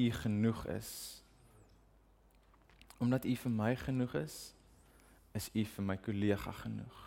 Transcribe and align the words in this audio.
U 0.00 0.10
genoeg 0.22 0.64
is. 0.76 0.90
Omdat 3.00 3.24
U 3.24 3.34
vir 3.44 3.52
my 3.52 3.74
genoeg 3.76 4.14
is, 4.20 4.38
is 5.36 5.50
U 5.54 5.64
vir 5.74 5.86
my 5.92 5.96
kollega 5.96 6.52
genoeg. 6.62 7.04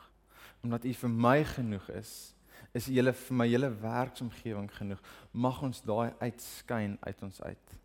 Omdat 0.63 0.85
U 0.85 0.93
vir 1.01 1.09
my 1.09 1.39
genoeg 1.43 1.89
is, 1.99 2.13
is 2.73 2.87
U 2.89 3.03
vir 3.11 3.37
my 3.37 3.47
hele 3.47 3.69
werksomgewing 3.81 4.69
genoeg. 4.73 5.01
Mag 5.31 5.61
ons 5.61 5.81
daai 5.85 6.13
uitskyn 6.19 6.97
uit 7.01 7.23
ons 7.23 7.41
uit. 7.41 7.75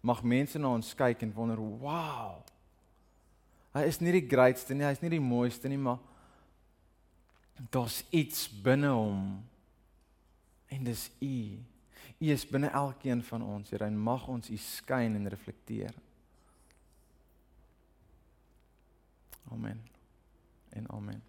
Mag 0.00 0.22
mense 0.22 0.58
na 0.58 0.74
ons 0.74 0.94
kyk 0.94 1.22
en 1.22 1.32
wonder, 1.34 1.58
"Wow! 1.58 2.44
Hy 3.76 3.82
is 3.84 4.00
nie 4.00 4.12
die 4.12 4.28
grootste 4.28 4.74
nie, 4.74 4.86
hy's 4.86 5.02
nie 5.02 5.10
die 5.10 5.20
mooiste 5.20 5.68
nie, 5.68 5.76
maar 5.76 5.98
daar's 7.70 8.04
iets 8.10 8.46
binne 8.48 8.88
hom. 8.88 9.44
En 10.72 10.84
dis 10.84 11.10
U. 11.20 11.58
U 12.18 12.30
is 12.32 12.46
binne 12.48 12.70
elkeen 12.72 13.22
van 13.22 13.42
ons, 13.44 13.70
Here, 13.70 13.84
en 13.84 13.98
mag 13.98 14.28
ons 14.28 14.48
U 14.48 14.56
skyn 14.56 15.18
en 15.18 15.28
reflekteer. 15.28 15.92
Amen. 19.52 19.82
En 20.72 20.88
amen. 20.90 21.22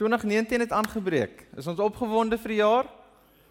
2019 0.00 0.60
het 0.60 0.72
aangebreek. 0.72 1.44
Is 1.56 1.66
ons 1.68 1.78
opgewonde 1.78 2.38
vir 2.40 2.54
die 2.54 2.62
jaar? 2.62 2.88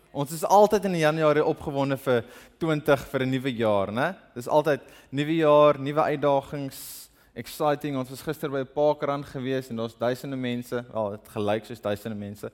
Ons 0.10 0.32
is 0.34 0.42
altyd 0.42 0.88
in 0.90 0.96
Januarie 0.98 1.46
opgewonde 1.46 1.98
vir 2.02 2.24
20 2.58 3.04
vir 3.12 3.22
'n 3.22 3.30
nuwe 3.30 3.52
jaar, 3.54 3.92
né? 3.92 4.16
Dis 4.34 4.48
altyd 4.48 4.82
nuwe 5.12 5.36
jaar, 5.36 5.80
nuwe 5.80 6.02
uitdagings, 6.02 7.10
exciting. 7.36 7.96
Ons 7.98 8.10
was 8.10 8.22
gister 8.22 8.50
by 8.50 8.62
'n 8.66 8.74
parkrun 8.74 9.24
gewees 9.24 9.70
en 9.70 9.76
daar's 9.76 9.98
duisende 9.98 10.36
mense, 10.36 10.86
wel, 10.92 11.12
dit 11.12 11.30
gelyk 11.30 11.66
soos 11.66 11.82
duisende 11.82 12.18
mense. 12.18 12.52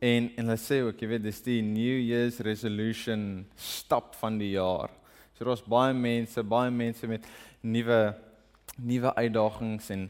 En 0.00 0.30
en 0.36 0.46
hulle 0.46 0.56
sê 0.56 0.80
ook, 0.80 0.96
jy 0.96 1.08
weet, 1.10 1.22
dis 1.22 1.42
die 1.44 1.60
New 1.60 1.98
Year's 2.00 2.40
resolution 2.40 3.44
stap 3.56 4.14
van 4.16 4.38
die 4.40 4.54
jaar. 4.54 4.88
So 5.36 5.44
daar's 5.44 5.64
baie 5.64 5.92
mense, 5.92 6.42
baie 6.44 6.70
mense 6.72 7.08
met 7.08 7.26
nuwe 7.60 8.00
nuwe 8.80 9.10
uitdagings 9.12 9.90
en 9.92 10.06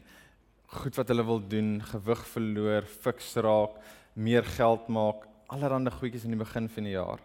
goed 0.71 0.95
wat 0.95 1.09
hulle 1.11 1.25
wil 1.27 1.41
doen, 1.51 1.73
gewig 1.83 2.21
verloor, 2.31 2.87
fiks 3.03 3.33
raak, 3.43 3.75
meer 4.13 4.47
geld 4.55 4.87
maak, 4.87 5.25
allerlei 5.51 5.91
goedjies 5.91 6.23
in 6.23 6.37
die 6.37 6.39
begin 6.39 6.69
van 6.71 6.87
die 6.87 6.95
jaar. 6.95 7.19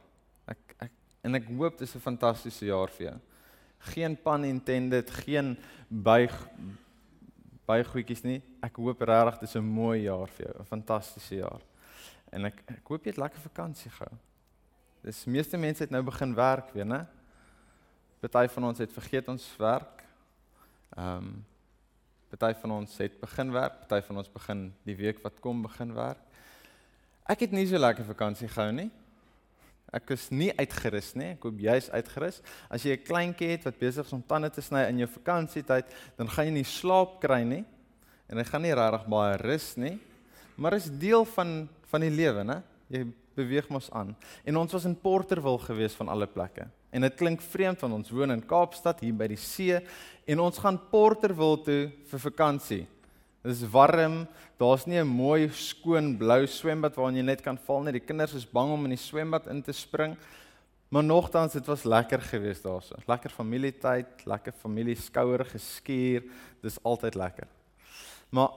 Ek 0.51 0.75
ek 0.89 0.93
en 1.27 1.39
ek 1.39 1.47
hoop 1.51 1.79
dit 1.79 1.87
is 1.87 1.95
'n 1.95 2.03
fantastiese 2.03 2.67
jaar 2.67 2.91
vir 2.91 3.07
jou. 3.07 3.19
Geen 3.95 4.17
pan 4.17 4.45
intended, 4.45 5.11
geen 5.11 5.57
buig 5.89 6.35
by 7.67 7.83
goedjies 7.83 8.25
nie. 8.25 8.43
Ek 8.63 8.77
hoop 8.77 9.01
regtig 9.01 9.41
dit 9.41 9.49
is 9.49 9.57
'n 9.57 9.65
mooi 9.65 10.03
jaar 10.03 10.27
vir 10.27 10.47
jou, 10.47 10.61
'n 10.61 10.65
fantastiese 10.65 11.37
jaar. 11.37 11.63
En 12.33 12.45
ek 12.45 12.63
ek 12.67 12.89
hoop 12.89 13.05
jy 13.05 13.15
het 13.15 13.21
lekker 13.21 13.41
vakansie 13.41 13.91
gehou. 13.91 14.17
Dis 15.07 15.25
meeste 15.31 15.57
mense 15.57 15.85
het 15.85 15.93
nou 15.95 16.03
begin 16.03 16.35
werk 16.35 16.73
weer, 16.75 16.87
né? 16.87 17.05
Party 18.21 18.49
van 18.51 18.65
ons 18.65 18.79
het 18.83 18.93
vergeet 18.93 19.29
ons 19.29 19.45
werk. 19.59 20.03
Ehm 20.97 21.29
um, 21.29 21.45
party 22.37 22.59
van 22.61 22.73
ons 22.81 22.97
het 22.99 23.15
begin 23.21 23.53
werk, 23.55 23.77
party 23.87 24.01
van 24.07 24.17
ons 24.19 24.29
begin 24.33 24.63
die 24.85 24.97
week 24.99 25.23
wat 25.23 25.39
kom 25.41 25.63
begin 25.63 25.95
werk. 25.95 26.19
Ek 27.27 27.45
het 27.47 27.53
nie 27.55 27.67
so 27.71 27.79
lekker 27.79 28.05
vakansie 28.05 28.49
gehou 28.51 28.73
nie. 28.75 28.91
Ek 29.95 30.11
is 30.11 30.27
nie 30.35 30.51
uitgerus 30.59 31.13
nie. 31.15 31.33
Ek 31.37 31.47
hoop 31.47 31.61
jy's 31.63 31.89
uitgerus. 31.95 32.43
As 32.69 32.83
jy 32.83 32.97
'n 32.97 33.07
kleintjie 33.07 33.49
het 33.55 33.65
wat 33.65 33.79
besig 33.79 34.07
is 34.07 34.13
om 34.13 34.23
tande 34.23 34.51
te 34.51 34.61
sny 34.61 34.89
in 34.91 34.99
jou 34.99 35.09
vakansietyd, 35.09 35.87
dan 36.17 36.29
gaan 36.29 36.47
jy 36.47 36.53
nie 36.53 36.65
slaap 36.65 37.21
kry 37.21 37.43
nie 37.45 37.65
en 38.29 38.39
jy 38.39 38.45
gaan 38.45 38.63
nie 38.63 38.75
regtig 38.75 39.07
baie 39.07 39.37
rus 39.37 39.77
nie. 39.77 39.99
Maar 40.57 40.75
is 40.75 40.91
deel 40.91 41.25
van 41.25 41.69
van 41.91 42.01
die 42.01 42.11
lewe, 42.11 42.45
né? 42.45 42.63
Jy 42.93 43.05
beweeg 43.37 43.69
mos 43.69 43.91
aan. 43.91 44.15
En 44.45 44.57
ons 44.57 44.73
was 44.73 44.87
in 44.89 44.97
Porterville 44.97 45.61
gewees 45.67 45.95
van 45.99 46.09
alle 46.09 46.27
plekke. 46.27 46.69
En 46.91 47.05
dit 47.05 47.17
klink 47.19 47.43
vreemd 47.45 47.83
van 47.83 47.93
ons 47.93 48.11
woon 48.11 48.33
in 48.33 48.45
Kaapstad 48.49 49.03
hier 49.05 49.17
by 49.17 49.29
die 49.29 49.41
see 49.41 49.81
en 50.27 50.41
ons 50.41 50.61
gaan 50.63 50.79
Porterville 50.91 51.59
toe 51.67 51.81
vir 52.11 52.23
vakansie. 52.23 52.85
Dit 53.47 53.53
is 53.53 53.67
warm. 53.71 54.25
Daar's 54.59 54.87
nie 54.87 54.99
'n 54.99 55.07
mooi 55.07 55.49
skoon 55.51 56.17
blou 56.17 56.47
swembad 56.47 56.97
waarin 56.97 57.17
jy 57.17 57.23
net 57.23 57.43
kan 57.43 57.59
val 57.59 57.83
nie. 57.83 57.93
Die 57.93 58.07
kinders 58.07 58.35
is 58.35 58.47
bang 58.47 58.73
om 58.73 58.85
in 58.85 58.97
die 58.97 58.97
swembad 58.97 59.47
in 59.47 59.63
te 59.63 59.73
spring. 59.73 60.17
Maar 60.89 61.05
nogtans, 61.05 61.53
dit 61.53 61.67
was 61.67 61.85
lekker 61.85 62.21
geweest 62.21 62.63
daarso. 62.63 62.95
Lekker 63.07 63.31
familietyd, 63.31 64.07
lekker 64.25 64.53
familie 64.53 64.97
skouer 64.97 65.45
geskuur. 65.45 66.23
Dis 66.63 66.83
altyd 66.83 67.15
lekker. 67.15 67.47
Maar 68.31 68.49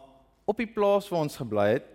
op 0.45 0.57
die 0.57 0.67
plaas 0.67 1.09
waar 1.09 1.21
ons 1.21 1.37
gebly 1.37 1.67
het, 1.73 1.85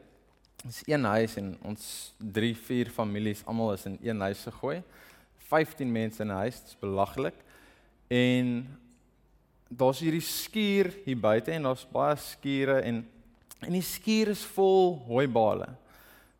is 0.68 0.82
een 0.86 1.04
huis 1.04 1.36
en 1.36 1.56
ons 1.62 2.12
3, 2.18 2.54
4 2.56 2.90
families 2.90 3.42
almal 3.44 3.72
is 3.72 3.84
in 3.84 3.98
een 4.02 4.20
huis 4.20 4.42
gegooi. 4.48 4.82
15 5.48 5.92
mense 5.92 6.22
in 6.22 6.28
'n 6.28 6.40
huis, 6.42 6.60
dit 6.60 6.68
is 6.68 6.78
belaglik. 6.80 7.34
En 8.08 8.78
daar's 9.68 10.00
hierdie 10.00 10.20
skuur 10.20 10.92
hier 11.04 11.20
buite 11.20 11.50
en 11.50 11.62
daar's 11.62 11.86
baie 11.92 12.16
skure 12.16 12.80
en 12.80 13.06
en 13.64 13.72
die 13.72 13.82
skuur 13.82 14.28
is 14.28 14.44
vol 14.44 14.98
hooibale. 15.06 15.68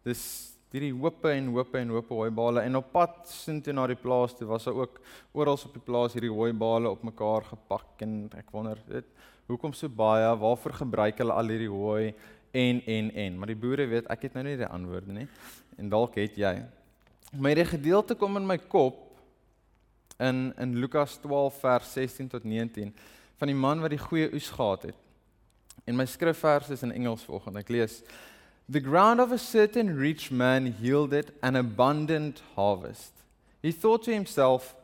Dis 0.04 0.54
hierdie 0.74 0.92
hoope 0.92 1.30
en 1.30 1.52
hoope 1.54 1.78
en 1.78 1.92
hoope 1.94 2.14
hooibale 2.14 2.64
en 2.66 2.76
op 2.76 2.88
pad 2.92 3.28
soontoe 3.30 3.72
na 3.72 3.86
die 3.86 3.96
plaas 3.96 4.34
toe 4.34 4.48
was 4.50 4.64
daar 4.66 4.74
ook 4.74 4.98
oral 5.32 5.54
op 5.54 5.76
die 5.76 5.84
plaas 5.86 6.16
hierdie 6.16 6.32
hooibale 6.34 6.90
op 6.90 7.04
mekaar 7.06 7.46
gepak 7.46 8.02
en 8.02 8.16
ek 8.34 8.50
wonder 8.50 8.80
dit 8.88 9.06
hoekom 9.46 9.72
so 9.72 9.88
baie 9.88 10.32
waarvoor 10.40 10.74
gebruik 10.80 11.22
hulle 11.22 11.36
al 11.38 11.52
hierdie 11.54 11.70
hooi 11.70 12.14
en 12.54 12.80
en 12.86 13.10
en 13.24 13.38
maar 13.38 13.50
die 13.50 13.58
boere 13.58 13.86
weet 13.90 14.10
ek 14.14 14.28
het 14.28 14.38
nou 14.38 14.46
nie 14.46 14.58
die 14.60 14.70
antwoorde 14.70 15.12
nie 15.12 15.26
en 15.78 15.90
dalk 15.92 16.18
het 16.22 16.38
jy 16.38 16.54
maar 17.34 17.50
hierdie 17.50 17.72
gedeelte 17.72 18.14
kom 18.14 18.38
in 18.38 18.46
my 18.46 18.58
kop 18.58 19.02
in 20.22 20.52
in 20.58 20.78
Lukas 20.78 21.18
12 21.22 21.58
vers 21.60 21.92
16 21.92 22.28
tot 22.28 22.44
19 22.44 22.94
van 23.36 23.50
die 23.50 23.56
man 23.56 23.82
wat 23.82 23.90
die 23.90 24.00
goeie 24.00 24.30
oes 24.32 24.50
gehad 24.54 24.86
het. 24.90 25.00
En 25.84 25.96
my 25.96 26.06
skrifvers 26.06 26.70
is 26.70 26.82
in 26.82 26.92
Engels 26.92 27.24
volgens. 27.26 27.58
Ek 27.60 27.68
lees: 27.68 28.02
The 28.70 28.80
ground 28.80 29.20
of 29.20 29.32
a 29.32 29.38
certain 29.38 29.96
rich 29.98 30.30
man 30.30 30.74
yielded 30.80 31.32
an 31.42 31.56
abundant 31.56 32.42
harvest. 32.54 33.12
He 33.60 33.72
thought 33.72 34.04
to 34.04 34.12
himself, 34.12 34.74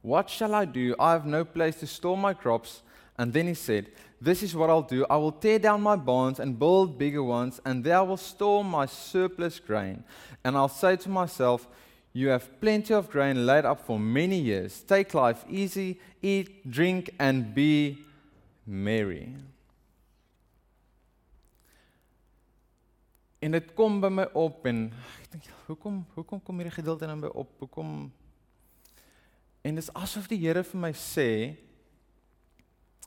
What 0.00 0.30
shall 0.30 0.54
I 0.54 0.64
do? 0.66 0.94
I 0.98 1.12
have 1.12 1.26
no 1.26 1.44
place 1.44 1.78
to 1.78 1.86
store 1.86 2.18
my 2.18 2.34
crops. 2.34 2.82
And 3.16 3.32
then 3.32 3.46
he 3.46 3.54
said, 3.54 3.86
This 4.22 4.44
is 4.44 4.54
what 4.54 4.70
I'll 4.70 4.82
do. 4.82 5.04
I 5.10 5.16
will 5.16 5.32
tear 5.32 5.58
down 5.58 5.82
my 5.82 5.96
barns 5.96 6.38
and 6.38 6.56
build 6.56 6.96
bigger 6.96 7.24
ones, 7.24 7.60
and 7.64 7.82
there 7.82 7.96
I 7.96 8.02
will 8.02 8.16
store 8.16 8.64
my 8.64 8.86
surplus 8.86 9.58
grain. 9.58 10.04
And 10.44 10.56
I'll 10.56 10.68
say 10.68 10.94
to 10.94 11.08
myself, 11.08 11.66
You 12.12 12.28
have 12.28 12.60
plenty 12.60 12.94
of 12.94 13.10
grain 13.10 13.46
laid 13.46 13.64
up 13.64 13.84
for 13.84 13.98
many 13.98 14.38
years. 14.38 14.80
Take 14.82 15.12
life 15.12 15.44
easy, 15.48 15.98
eat, 16.20 16.70
drink, 16.70 17.10
and 17.18 17.52
be 17.52 17.98
merry. 18.64 19.34
En 23.40 23.50
dit 23.50 23.74
kom 23.74 23.98
by 24.00 24.06
my 24.06 24.28
op 24.38 24.68
en 24.70 24.84
ek 25.24 25.32
dink 25.32 25.48
hoekom 25.66 25.96
hoekom 26.14 26.38
kom 26.46 26.60
hierdie 26.62 26.76
gedeelte 26.76 27.08
dan 27.10 27.24
by 27.24 27.32
op? 27.34 27.48
Hoekom 27.58 28.12
En 29.62 29.74
dis 29.78 29.90
asof 29.94 30.26
die 30.30 30.38
Here 30.42 30.62
vir 30.66 30.80
my 30.82 30.90
sê 30.94 31.28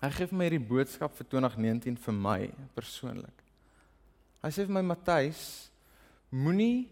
hy 0.01 0.09
gee 0.11 0.27
vir 0.29 0.37
my 0.37 0.47
hierdie 0.49 0.67
boodskap 0.69 1.15
vir 1.17 1.27
2019 1.31 1.97
vir 2.03 2.17
my 2.17 2.39
persoonlik. 2.75 3.43
Hy 4.43 4.51
sê 4.53 4.65
vir 4.67 4.75
my 4.77 4.83
Matthys, 4.85 5.41
moenie 6.29 6.85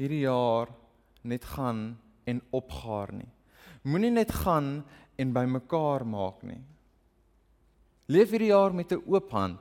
hierdie 0.00 0.24
jaar 0.24 0.72
net 1.22 1.44
gaan 1.54 1.94
en 2.26 2.40
opgaar 2.56 3.12
nie. 3.14 3.28
Moenie 3.84 4.12
net 4.14 4.32
gaan 4.32 4.78
en 5.20 5.34
bymekaar 5.36 6.06
maak 6.08 6.42
nie. 6.48 6.60
Leef 8.10 8.32
hierdie 8.34 8.52
jaar 8.52 8.74
met 8.74 8.92
'n 8.92 9.04
oop 9.06 9.30
hand. 9.30 9.60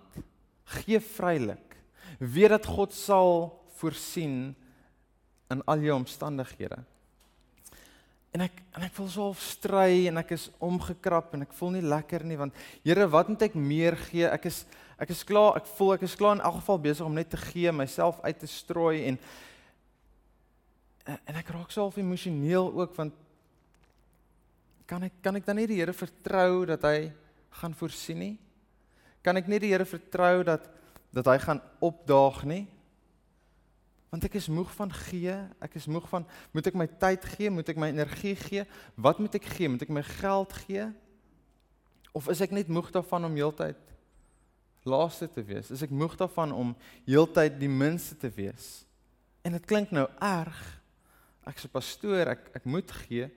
Geef 0.66 1.16
vrylik. 1.16 1.78
Weet 2.20 2.50
dat 2.50 2.66
God 2.66 2.94
sal 2.94 3.64
voorsien 3.78 4.56
in 5.50 5.62
al 5.66 5.80
jou 5.80 5.96
omstandighede. 5.96 6.84
En 8.34 8.42
ek 8.48 8.64
en 8.74 8.82
ek 8.88 8.96
voel 8.96 9.10
so 9.14 9.28
half 9.28 9.42
stry 9.46 10.08
en 10.10 10.18
ek 10.18 10.32
is 10.34 10.48
omgekrap 10.64 11.36
en 11.38 11.46
ek 11.46 11.54
voel 11.54 11.76
nie 11.76 11.86
lekker 11.86 12.24
nie 12.26 12.38
want 12.40 12.56
Here, 12.82 13.06
wat 13.14 13.30
moet 13.30 13.46
ek 13.46 13.58
meer 13.58 13.98
gee? 14.10 14.26
Ek 14.26 14.48
is 14.50 14.64
ek 14.98 15.12
is 15.14 15.24
klaar, 15.28 15.58
ek 15.60 15.68
voel 15.76 15.96
ek 15.98 16.06
is 16.08 16.16
klaar 16.18 16.38
in 16.38 16.46
elk 16.46 16.62
geval 16.62 16.80
besig 16.82 17.06
om 17.06 17.18
net 17.18 17.30
te 17.34 17.38
gee, 17.38 17.72
myself 17.76 18.22
uit 18.24 18.40
te 18.40 18.50
strooi 18.50 19.04
en 19.12 19.20
en, 21.04 21.36
ek 21.36 21.52
raak 21.52 21.74
so 21.74 21.84
half 21.84 22.00
emosioneel 22.00 22.70
ook 22.72 22.96
want 22.96 23.18
kan 24.88 25.04
ek 25.10 25.18
kan 25.26 25.38
ek 25.38 25.46
dan 25.46 25.60
nie 25.60 25.70
die 25.70 25.82
Here 25.82 25.94
vertrou 25.94 26.66
dat 26.70 26.86
hy 26.90 27.12
gaan 27.60 27.76
voorsien 27.78 28.18
nie? 28.18 28.36
Kan 29.22 29.38
ek 29.38 29.50
nie 29.52 29.62
die 29.62 29.74
Here 29.76 29.86
vertrou 29.86 30.42
dat 30.48 30.66
dat 31.14 31.28
hy 31.30 31.38
gaan 31.38 31.62
opdaag 31.86 32.42
nie? 32.50 32.64
Want 34.14 34.28
ek 34.30 34.38
is 34.38 34.48
moeg 34.54 34.70
van 34.78 34.92
gee, 34.94 35.34
ek 35.66 35.80
is 35.80 35.88
moeg 35.90 36.06
van 36.12 36.28
moet 36.54 36.70
ek 36.70 36.78
my 36.78 36.86
tyd 37.02 37.26
gee, 37.34 37.50
moet 37.50 37.72
ek 37.74 37.80
my 37.82 37.90
energie 37.90 38.36
gee? 38.38 38.68
Wat 38.94 39.18
moet 39.18 39.40
ek 39.40 39.48
gee? 39.56 39.72
Moet 39.74 39.88
ek 39.88 39.96
my 39.96 40.04
geld 40.06 40.54
gee? 40.68 40.86
Of 42.14 42.30
is 42.30 42.44
ek 42.46 42.54
net 42.54 42.70
moeg 42.70 42.92
daarvan 42.94 43.26
om 43.26 43.40
heeltyd 43.42 43.82
laaste 44.86 45.26
te 45.32 45.42
wees? 45.42 45.72
Is 45.74 45.82
ek 45.82 45.90
moeg 45.90 46.14
daarvan 46.20 46.54
om 46.54 46.76
heeltyd 47.08 47.58
die 47.58 47.72
minste 47.72 48.14
te 48.22 48.30
wees? 48.30 48.84
En 49.42 49.58
dit 49.58 49.66
klink 49.66 49.90
nou 49.96 50.06
erg, 50.22 50.62
Ek's 51.44 51.66
'n 51.66 51.76
pastoor, 51.76 52.28
ek 52.28 52.52
ek 52.56 52.66
moet 52.66 52.92
gee. 52.92 53.30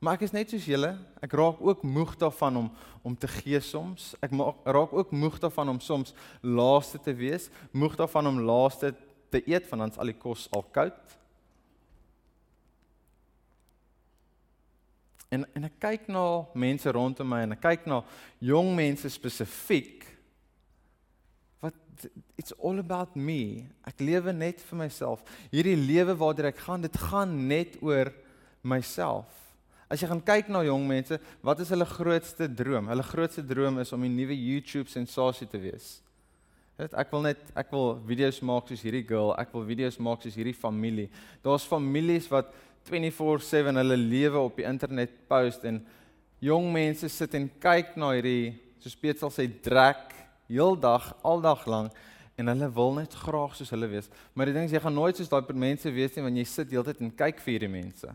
Maar 0.00 0.14
ek 0.14 0.22
is 0.22 0.32
net 0.32 0.50
soos 0.50 0.66
julle. 0.66 0.98
Ek 1.22 1.32
raak 1.32 1.60
ook 1.60 1.82
moeg 1.82 2.16
daarvan 2.18 2.56
om 2.56 2.72
om 3.02 3.16
te 3.16 3.28
gee 3.28 3.60
soms. 3.60 4.14
Ek 4.20 4.30
maak 4.30 4.56
raak 4.64 4.92
ook 4.92 5.10
moeg 5.10 5.38
daarvan 5.38 5.68
om 5.68 5.80
soms 5.80 6.14
laaste 6.40 6.98
te 6.98 7.14
wees, 7.14 7.50
moeg 7.70 7.96
daarvan 7.96 8.26
om 8.26 8.40
laaste 8.40 8.94
te 9.32 9.42
eet 9.48 9.68
want 9.70 9.86
dan's 9.86 9.98
al 10.00 10.12
die 10.12 10.18
kos 10.18 10.46
al 10.52 10.64
koud. 10.74 11.18
En 15.32 15.46
en 15.56 15.68
ek 15.68 15.78
kyk 15.80 16.08
na 16.12 16.24
mense 16.52 16.92
rondom 16.92 17.30
my 17.32 17.42
en 17.46 17.56
ek 17.56 17.62
kyk 17.64 17.86
na 17.88 18.02
jong 18.44 18.74
mense 18.76 19.08
spesifiek 19.14 20.04
wat 21.64 22.08
it's 22.36 22.52
all 22.60 22.82
about 22.82 23.16
me. 23.16 23.68
Ek 23.88 24.02
lewe 24.04 24.34
net 24.36 24.60
vir 24.68 24.82
myself. 24.84 25.24
Hierdie 25.54 25.78
lewe 25.78 26.16
waartoe 26.20 26.50
ek 26.50 26.60
gaan, 26.66 26.84
dit 26.84 27.00
gaan 27.08 27.32
net 27.48 27.78
oor 27.80 28.12
myself. 28.62 29.30
As 29.92 30.00
jy 30.00 30.08
gaan 30.08 30.22
kyk 30.24 30.48
na 30.52 30.62
jong 30.64 30.86
mense, 30.88 31.18
wat 31.44 31.60
is 31.60 31.72
hulle 31.72 31.84
grootste 31.88 32.46
droom? 32.48 32.88
Hulle 32.88 33.04
grootste 33.04 33.44
droom 33.44 33.80
is 33.82 33.92
om 33.92 34.04
'n 34.04 34.16
nuwe 34.16 34.36
YouTube 34.36 34.88
sensasie 34.88 35.46
te 35.46 35.58
wees. 35.60 36.00
Dit 36.80 36.94
ek 36.96 37.10
wil 37.12 37.26
net 37.28 37.40
ek 37.58 37.72
wil 37.74 37.98
video's 38.08 38.40
maak 38.40 38.70
soos 38.70 38.82
hierdie 38.84 39.04
girl, 39.06 39.34
ek 39.38 39.52
wil 39.52 39.66
video's 39.68 39.98
maak 40.00 40.22
soos 40.24 40.36
hierdie 40.38 40.56
familie. 40.56 41.10
Daar's 41.44 41.66
families 41.68 42.28
wat 42.32 42.52
24/7 42.88 43.76
hulle 43.76 43.96
lewe 43.96 44.38
op 44.38 44.56
die 44.56 44.66
internet 44.66 45.12
post 45.28 45.64
en 45.64 45.84
jong 46.40 46.72
mense 46.72 47.08
sit 47.08 47.34
en 47.34 47.50
kyk 47.60 47.96
na 47.96 48.14
hierdie 48.16 48.54
soos 48.82 48.96
Piet 48.96 49.20
sal 49.20 49.30
sê 49.30 49.46
drek 49.46 50.10
heeldag 50.48 51.12
aldag 51.22 51.66
lank 51.66 51.92
en 52.38 52.48
hulle 52.48 52.68
wil 52.74 52.94
net 52.96 53.14
graag 53.14 53.54
soos 53.54 53.70
hulle 53.70 53.88
wees. 53.92 54.08
Maar 54.34 54.50
die 54.50 54.56
ding 54.56 54.66
is 54.66 54.74
jy 54.74 54.80
gaan 54.80 54.96
nooit 54.96 55.16
soos 55.16 55.30
daai 55.30 55.44
mense 55.54 55.92
wees 55.92 56.16
nie 56.16 56.24
want 56.24 56.40
jy 56.40 56.46
sit 56.48 56.72
heeltyd 56.72 57.00
en 57.04 57.12
kyk 57.14 57.40
vir 57.44 57.52
hierdie 57.54 57.72
mense. 57.72 58.08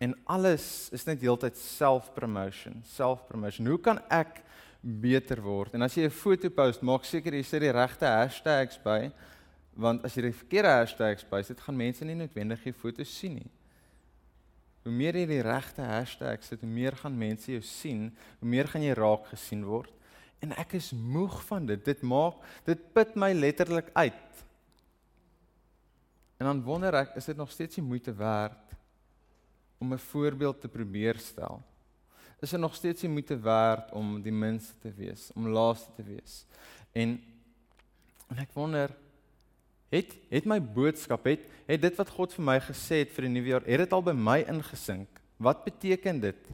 En 0.00 0.14
alles 0.26 0.90
is 0.92 1.06
net 1.06 1.22
heeltyd 1.24 1.56
self-promotion, 1.58 2.80
self-promotion. 2.94 3.66
Hoe 3.66 3.80
kan 3.80 4.00
ek 4.12 4.43
beter 4.84 5.40
word? 5.42 5.74
En 5.74 5.82
as 5.82 5.94
jy 5.94 6.04
'n 6.04 6.10
foto 6.10 6.50
post, 6.50 6.82
maak 6.82 7.04
seker 7.04 7.32
jy 7.34 7.42
sit 7.42 7.60
die 7.60 7.72
regte 7.72 8.06
hashtags 8.06 8.78
by 8.84 9.12
want 9.76 10.04
as 10.04 10.14
jy 10.14 10.28
die 10.28 10.38
verkeerde 10.38 10.70
hashtags 10.70 11.26
bysit, 11.26 11.60
gaan 11.60 11.76
mense 11.76 12.04
nie 12.04 12.14
noodwendig 12.14 12.62
jou 12.64 12.72
foto's 12.72 13.10
sien 13.10 13.40
nie. 13.40 13.50
Hoe 14.84 14.92
meer 14.92 15.16
jy 15.16 15.26
die 15.26 15.42
regte 15.42 15.82
hashtags 15.82 16.50
sit, 16.50 16.60
hoe 16.60 16.70
meer 16.70 16.94
gaan 17.00 17.16
mense 17.18 17.50
jou 17.50 17.62
sien, 17.64 18.10
hoe 18.40 18.48
meer 18.48 18.68
gaan 18.70 18.84
jy 18.84 18.94
raak 18.94 19.26
gesien 19.32 19.64
word. 19.64 19.90
En 20.44 20.52
ek 20.60 20.76
is 20.78 20.92
moeg 20.92 21.38
van 21.48 21.66
dit. 21.66 21.80
Dit 21.84 22.02
maak 22.04 22.42
dit 22.66 22.80
put 22.94 23.16
my 23.16 23.32
letterlik 23.32 23.88
uit. 23.96 24.44
En 26.38 26.50
dan 26.50 26.62
wonder 26.66 26.94
ek, 27.00 27.14
is 27.16 27.30
dit 27.30 27.38
nog 27.38 27.50
steeds 27.50 27.78
die 27.78 27.86
moeite 27.86 28.12
werd 28.12 28.76
om 29.80 29.92
'n 29.92 29.98
voorbeeld 29.98 30.60
te 30.60 30.68
probeer 30.68 31.18
stel? 31.18 31.62
Is 32.40 32.50
dit 32.50 32.60
nog 32.60 32.74
steeds 32.74 33.00
die 33.00 33.10
moeite 33.10 33.38
werd 33.38 33.92
om 33.92 34.22
die 34.22 34.32
minste 34.32 34.74
te 34.82 34.92
wees, 34.92 35.30
om 35.34 35.48
laaste 35.48 35.90
te 35.96 36.02
wees? 36.02 36.44
En 36.92 37.20
en 38.32 38.40
ek 38.40 38.54
wonder 38.56 38.90
het 39.92 40.14
het 40.30 40.46
my 40.48 40.58
boodskap 40.58 41.26
het 41.28 41.44
het 41.68 41.82
dit 41.82 41.98
wat 42.00 42.10
God 42.16 42.32
vir 42.34 42.44
my 42.44 42.56
gesê 42.60 43.02
het 43.04 43.12
vir 43.14 43.28
die 43.28 43.34
nuwe 43.36 43.52
jaar, 43.52 43.66
het 43.68 43.84
dit 43.84 43.92
al 43.94 44.02
by 44.04 44.14
my 44.16 44.40
ingesink. 44.50 45.20
Wat 45.36 45.64
beteken 45.64 46.20
dit 46.20 46.48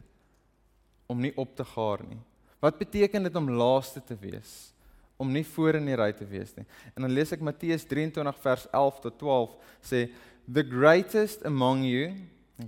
om 1.11 1.19
nie 1.19 1.33
op 1.39 1.55
te 1.55 1.65
gaar 1.67 2.03
nie? 2.07 2.19
Wat 2.61 2.77
beteken 2.77 3.25
dit 3.27 3.35
om 3.35 3.49
laaste 3.49 4.03
te 4.05 4.15
wees? 4.21 4.71
Om 5.17 5.31
nie 5.33 5.43
voor 5.45 5.79
in 5.79 5.89
die 5.89 5.97
ry 5.97 6.11
te 6.17 6.25
wees 6.25 6.53
nie. 6.57 6.65
En 6.95 7.05
dan 7.05 7.13
lees 7.13 7.33
ek 7.33 7.43
Matteus 7.45 7.85
23 7.89 8.37
vers 8.43 8.67
11 8.71 9.01
tot 9.05 9.17
12 9.19 9.57
sê 9.89 10.05
the 10.51 10.63
greatest 10.63 11.45
among 11.45 11.83
you 11.85 12.13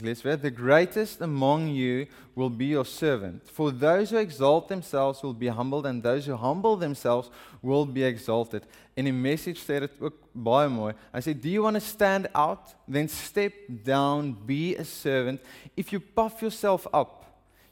Lees 0.02 0.24
weer 0.24 0.38
the 0.38 0.52
greatest 0.52 1.22
among 1.22 1.68
you 1.68 2.08
will 2.36 2.50
be 2.50 2.66
your 2.66 2.86
servant. 2.86 3.48
For 3.48 3.72
those 3.72 4.10
who 4.10 4.18
exalt 4.18 4.68
themselves 4.68 5.22
will 5.22 5.34
be 5.34 5.48
humbled 5.48 5.86
and 5.86 6.02
those 6.02 6.26
who 6.26 6.36
humble 6.36 6.76
themselves 6.78 7.30
will 7.62 7.86
be 7.86 8.04
exalted. 8.04 8.64
In 8.96 9.06
die 9.06 9.12
message 9.12 9.60
ook 10.02 10.14
baie 10.34 10.70
mooi. 10.70 10.94
Hy 11.14 11.20
sê 11.20 11.34
do 11.34 11.50
you 11.50 11.64
want 11.64 11.76
to 11.76 11.82
stand 11.82 12.28
out? 12.34 12.74
Then 12.88 13.08
step 13.08 13.54
down 13.84 14.34
be 14.34 14.76
a 14.76 14.86
servant. 14.86 15.42
If 15.76 15.92
you 15.92 16.00
puff 16.00 16.42
yourself 16.42 16.88
up 16.94 17.22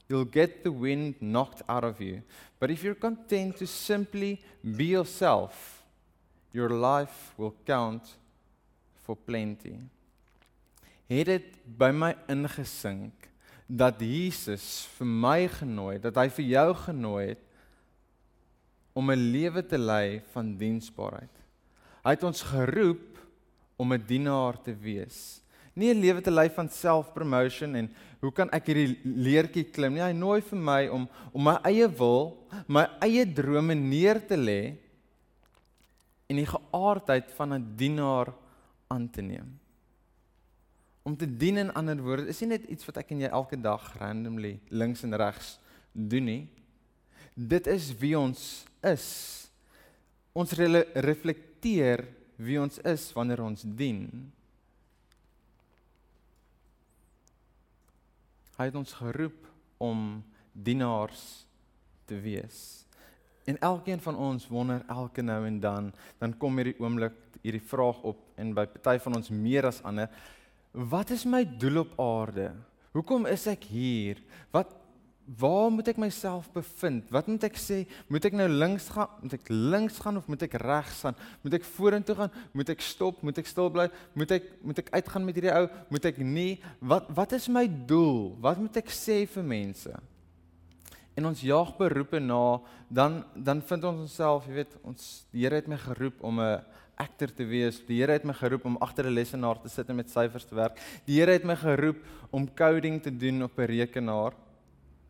you'll 0.07 0.25
get 0.25 0.63
the 0.63 0.71
wind 0.71 1.15
knocked 1.21 1.61
out 1.69 1.85
of 1.85 2.01
you. 2.01 2.21
But 2.59 2.69
if 2.69 2.83
you're 2.83 2.95
content 2.95 3.57
to 3.57 3.67
simply 3.67 4.41
be 4.61 4.85
yourself 4.85 5.81
your 6.53 6.69
life 6.69 7.33
will 7.37 7.55
count 7.65 8.03
for 9.03 9.15
plenty 9.15 9.79
het 11.19 11.27
dit 11.27 11.47
by 11.65 11.91
my 11.91 12.13
ingesink 12.31 13.27
dat 13.67 13.99
Jesus 14.03 14.87
vir 14.97 15.07
my 15.07 15.39
genooi 15.51 15.95
dat 16.03 16.17
hy 16.19 16.27
vir 16.37 16.45
jou 16.53 16.67
genooi 16.85 17.25
het 17.33 17.43
om 18.93 19.11
'n 19.11 19.31
lewe 19.31 19.63
te 19.63 19.77
lei 19.77 20.21
van 20.33 20.57
diensbaarheid. 20.57 21.31
Hy 22.03 22.11
het 22.11 22.23
ons 22.23 22.41
geroep 22.41 23.19
om 23.77 23.93
'n 23.93 24.03
dienaar 24.07 24.61
te 24.61 24.73
wees. 24.73 25.41
Nie 25.73 25.93
'n 25.93 26.01
lewe 26.01 26.21
te 26.21 26.31
lei 26.31 26.49
van 26.49 26.69
self-promotion 26.69 27.75
en 27.75 27.89
hoe 28.19 28.31
kan 28.31 28.49
ek 28.51 28.65
hierdie 28.65 28.99
leertjie 29.03 29.63
klim 29.63 29.93
nie. 29.93 30.03
Hy 30.03 30.11
nooi 30.11 30.41
vir 30.41 30.59
my 30.59 30.87
om 30.87 31.09
om 31.33 31.43
my 31.43 31.57
eie 31.63 31.87
wil, 31.87 32.37
my 32.67 32.87
eie 33.01 33.25
drome 33.25 33.75
neer 33.75 34.19
te 34.27 34.35
lê 34.35 34.75
en 36.27 36.35
die 36.35 36.45
geaardheid 36.45 37.31
van 37.31 37.53
'n 37.53 37.75
dienaar 37.75 38.33
aan 38.87 39.09
te 39.09 39.21
neem 39.21 39.60
om 41.03 41.17
te 41.17 41.27
dien 41.37 41.57
in 41.57 41.73
ander 41.73 42.01
woorde 42.01 42.29
is 42.29 42.41
nie 42.43 42.53
net 42.53 42.67
iets 42.69 42.85
wat 42.85 43.01
ek 43.01 43.13
en 43.13 43.23
jy 43.23 43.29
elke 43.33 43.57
dag 43.57 43.85
randomly 43.99 44.59
links 44.69 45.03
en 45.07 45.17
regs 45.17 45.55
doen 45.91 46.27
nie. 46.29 46.41
Dit 47.33 47.67
is 47.67 47.89
wie 47.99 48.13
ons 48.19 48.41
is. 48.85 49.07
Ons 50.37 50.53
reflekteer 50.55 52.05
wie 52.41 52.59
ons 52.61 52.77
is 52.87 53.07
wanneer 53.15 53.41
ons 53.43 53.65
dien. 53.65 54.05
Hy 58.59 58.69
het 58.69 58.77
ons 58.77 58.93
geroep 59.01 59.47
om 59.81 60.21
dienaars 60.53 61.23
te 62.05 62.19
wees. 62.21 62.85
En 63.49 63.57
elkeen 63.57 63.99
van 63.99 64.15
ons 64.15 64.47
wonder 64.47 64.83
elke 64.87 65.23
nou 65.25 65.39
en 65.47 65.59
dan, 65.59 65.89
dan 66.21 66.37
kom 66.37 66.59
hierdie 66.61 66.77
oomblik 66.79 67.17
hierdie 67.41 67.63
vraag 67.65 68.03
op 68.05 68.19
en 68.37 68.53
by 68.53 68.67
party 68.69 68.99
van 69.01 69.17
ons 69.17 69.31
meer 69.33 69.65
as 69.65 69.81
ander, 69.87 70.11
Wat 70.71 71.09
is 71.11 71.25
my 71.27 71.43
doel 71.43 71.83
op 71.83 71.97
aarde? 71.99 72.51
Hoekom 72.95 73.27
is 73.27 73.43
ek 73.47 73.67
hier? 73.71 74.21
Wat 74.51 74.77
waar 75.39 75.69
moet 75.71 75.87
ek 75.91 75.99
myself 76.01 76.49
bevind? 76.51 77.05
Wat 77.13 77.27
moet 77.29 77.43
ek 77.47 77.55
sê? 77.59 77.83
Moet 78.11 78.25
ek 78.27 78.35
nou 78.35 78.47
links 78.51 78.89
gaan? 78.91 79.11
Moet 79.23 79.35
ek 79.37 79.51
links 79.51 79.99
gaan 80.03 80.19
of 80.19 80.27
moet 80.31 80.43
ek 80.47 80.57
regs 80.59 81.03
gaan? 81.05 81.19
Moet 81.43 81.59
ek 81.59 81.67
vorentoe 81.75 82.15
gaan? 82.17 82.37
Moet 82.57 82.71
ek 82.73 82.83
stop? 82.83 83.21
Moet 83.23 83.39
ek 83.39 83.51
stil 83.51 83.71
bly? 83.71 83.87
Moet 84.17 84.35
ek 84.39 84.47
moet 84.65 84.81
ek 84.83 84.91
uitgaan 84.95 85.27
met 85.27 85.39
hierdie 85.39 85.53
ou? 85.55 85.67
Moet 85.93 86.07
ek 86.11 86.23
nie? 86.23 86.55
Wat 86.79 87.11
wat 87.15 87.35
is 87.37 87.47
my 87.51 87.67
doel? 87.67 88.33
Wat 88.43 88.59
moet 88.59 88.81
ek 88.81 88.91
sê 88.95 89.21
vir 89.29 89.47
mense? 89.47 89.93
En 91.19 91.27
ons 91.27 91.43
jaag 91.43 91.73
beroepe 91.79 92.21
na, 92.23 92.61
dan 92.87 93.21
dan 93.35 93.59
vind 93.67 93.87
ons 93.87 94.05
onsself, 94.07 94.47
jy 94.47 94.61
weet, 94.61 94.77
ons 94.87 95.09
die 95.35 95.43
Here 95.43 95.59
het 95.59 95.67
my 95.67 95.79
geroep 95.79 96.23
om 96.23 96.39
'n 96.39 96.63
actor 96.95 97.31
te 97.33 97.45
wees. 97.45 97.79
Die 97.87 97.99
Here 98.01 98.13
het 98.13 98.25
my 98.27 98.33
geroep 98.33 98.65
om 98.65 98.77
agter 98.81 99.05
'n 99.05 99.13
lesenaar 99.13 99.61
te 99.61 99.69
sit 99.69 99.89
en 99.89 99.95
met 99.95 100.09
syfers 100.09 100.45
te 100.45 100.55
werk. 100.55 100.79
Die 101.05 101.19
Here 101.19 101.31
het 101.31 101.43
my 101.43 101.55
geroep 101.55 101.97
om 102.31 102.53
coding 102.53 103.01
te 103.01 103.17
doen 103.17 103.43
op 103.43 103.57
'n 103.57 103.65
rekenaar. 103.65 104.33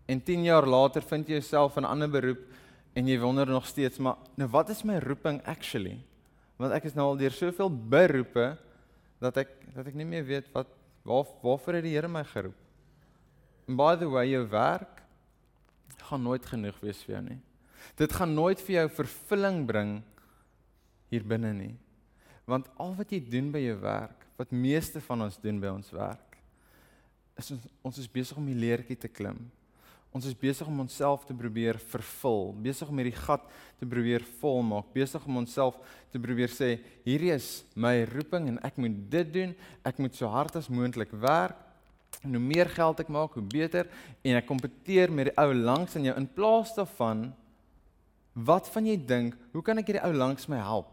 En 0.06 0.24
10 0.24 0.44
jaar 0.44 0.66
later 0.66 1.02
vind 1.02 1.28
jy 1.28 1.34
jouself 1.34 1.78
in 1.78 1.84
'n 1.84 1.90
ander 1.90 2.10
beroep 2.10 2.40
en 2.94 3.08
jy 3.08 3.20
wonder 3.20 3.48
nog 3.48 3.66
steeds, 3.66 3.98
maar 3.98 4.16
nou 4.36 4.50
wat 4.50 4.70
is 4.70 4.84
my 4.84 4.98
roeping 5.00 5.42
actually? 5.46 6.04
Want 6.58 6.74
ek 6.74 6.84
is 6.84 6.94
nou 6.94 7.08
al 7.08 7.18
deur 7.18 7.32
soveel 7.32 7.70
beroepe 7.70 8.58
dat 9.20 9.38
ek 9.38 9.48
dat 9.76 9.88
ek 9.88 9.94
nie 9.94 10.06
meer 10.06 10.26
weet 10.26 10.52
wat 10.54 10.68
waar 11.04 11.26
waarvoor 11.42 11.74
het 11.74 11.84
die 11.84 11.96
Here 11.96 12.08
my 12.08 12.24
geroep? 12.24 12.58
And 13.68 13.78
by 13.78 13.96
the 13.96 14.10
way, 14.10 14.28
jou 14.30 14.48
werk 14.48 15.02
gaan 16.12 16.24
nooit 16.24 16.46
genoeg 16.46 16.80
wees 16.82 17.04
vir 17.06 17.16
jou 17.16 17.24
nie. 17.30 17.40
Dit 17.96 18.14
gaan 18.14 18.34
nooit 18.36 18.62
vir 18.62 18.76
jou 18.76 18.88
vervulling 18.90 19.66
bring 19.68 20.02
hier 21.12 21.26
binne 21.28 21.54
nie. 21.54 21.74
Want 22.50 22.70
al 22.82 22.96
wat 22.98 23.12
jy 23.14 23.22
doen 23.24 23.52
by 23.54 23.62
jou 23.62 23.78
werk, 23.84 24.28
wat 24.40 24.54
meeste 24.56 25.02
van 25.06 25.28
ons 25.28 25.38
doen 25.42 25.60
by 25.62 25.70
ons 25.70 25.92
werk, 25.94 26.38
is 27.38 27.52
ons 27.54 27.68
ons 27.86 27.98
is 28.02 28.10
besig 28.10 28.38
om 28.38 28.48
die 28.48 28.58
leertjie 28.58 28.98
te 29.00 29.10
klim. 29.12 29.40
Ons 30.12 30.28
is 30.28 30.36
besig 30.36 30.68
om 30.68 30.82
onsself 30.84 31.24
te 31.24 31.36
probeer 31.36 31.78
vervul, 31.94 32.50
besig 32.66 32.90
om 32.92 33.00
hierdie 33.00 33.16
gat 33.16 33.46
te 33.80 33.88
probeer 33.88 34.26
volmaak, 34.42 34.90
besig 34.92 35.24
om 35.24 35.40
onsself 35.40 35.78
te 36.12 36.20
probeer 36.20 36.52
sê 36.52 36.74
hierdie 37.06 37.32
is 37.32 37.62
my 37.80 38.02
roeping 38.10 38.50
en 38.52 38.60
ek 38.68 38.80
moet 38.82 38.98
dit 39.14 39.32
doen, 39.38 39.54
ek 39.88 40.02
moet 40.04 40.18
so 40.18 40.28
hard 40.32 40.58
as 40.60 40.68
moontlik 40.68 41.14
werk. 41.16 41.56
En 42.28 42.36
hoe 42.36 42.44
meer 42.44 42.68
geld 42.70 43.00
ek 43.00 43.10
maak, 43.10 43.38
hoe 43.40 43.46
beter 43.54 43.88
en 44.20 44.36
ek 44.36 44.50
kompeteer 44.50 45.14
met 45.16 45.32
die 45.32 45.38
ou 45.40 45.54
langs 45.56 45.96
in 45.96 46.10
jou 46.10 46.18
in 46.20 46.28
plaas 46.28 46.76
daarvan 46.76 47.30
wat 48.36 48.68
van 48.74 48.86
jy 48.88 48.98
dink, 49.00 49.40
hoe 49.56 49.64
kan 49.64 49.80
ek 49.80 49.94
hierdie 49.94 50.04
ou 50.04 50.12
langs 50.12 50.50
my 50.52 50.60
help? 50.60 50.91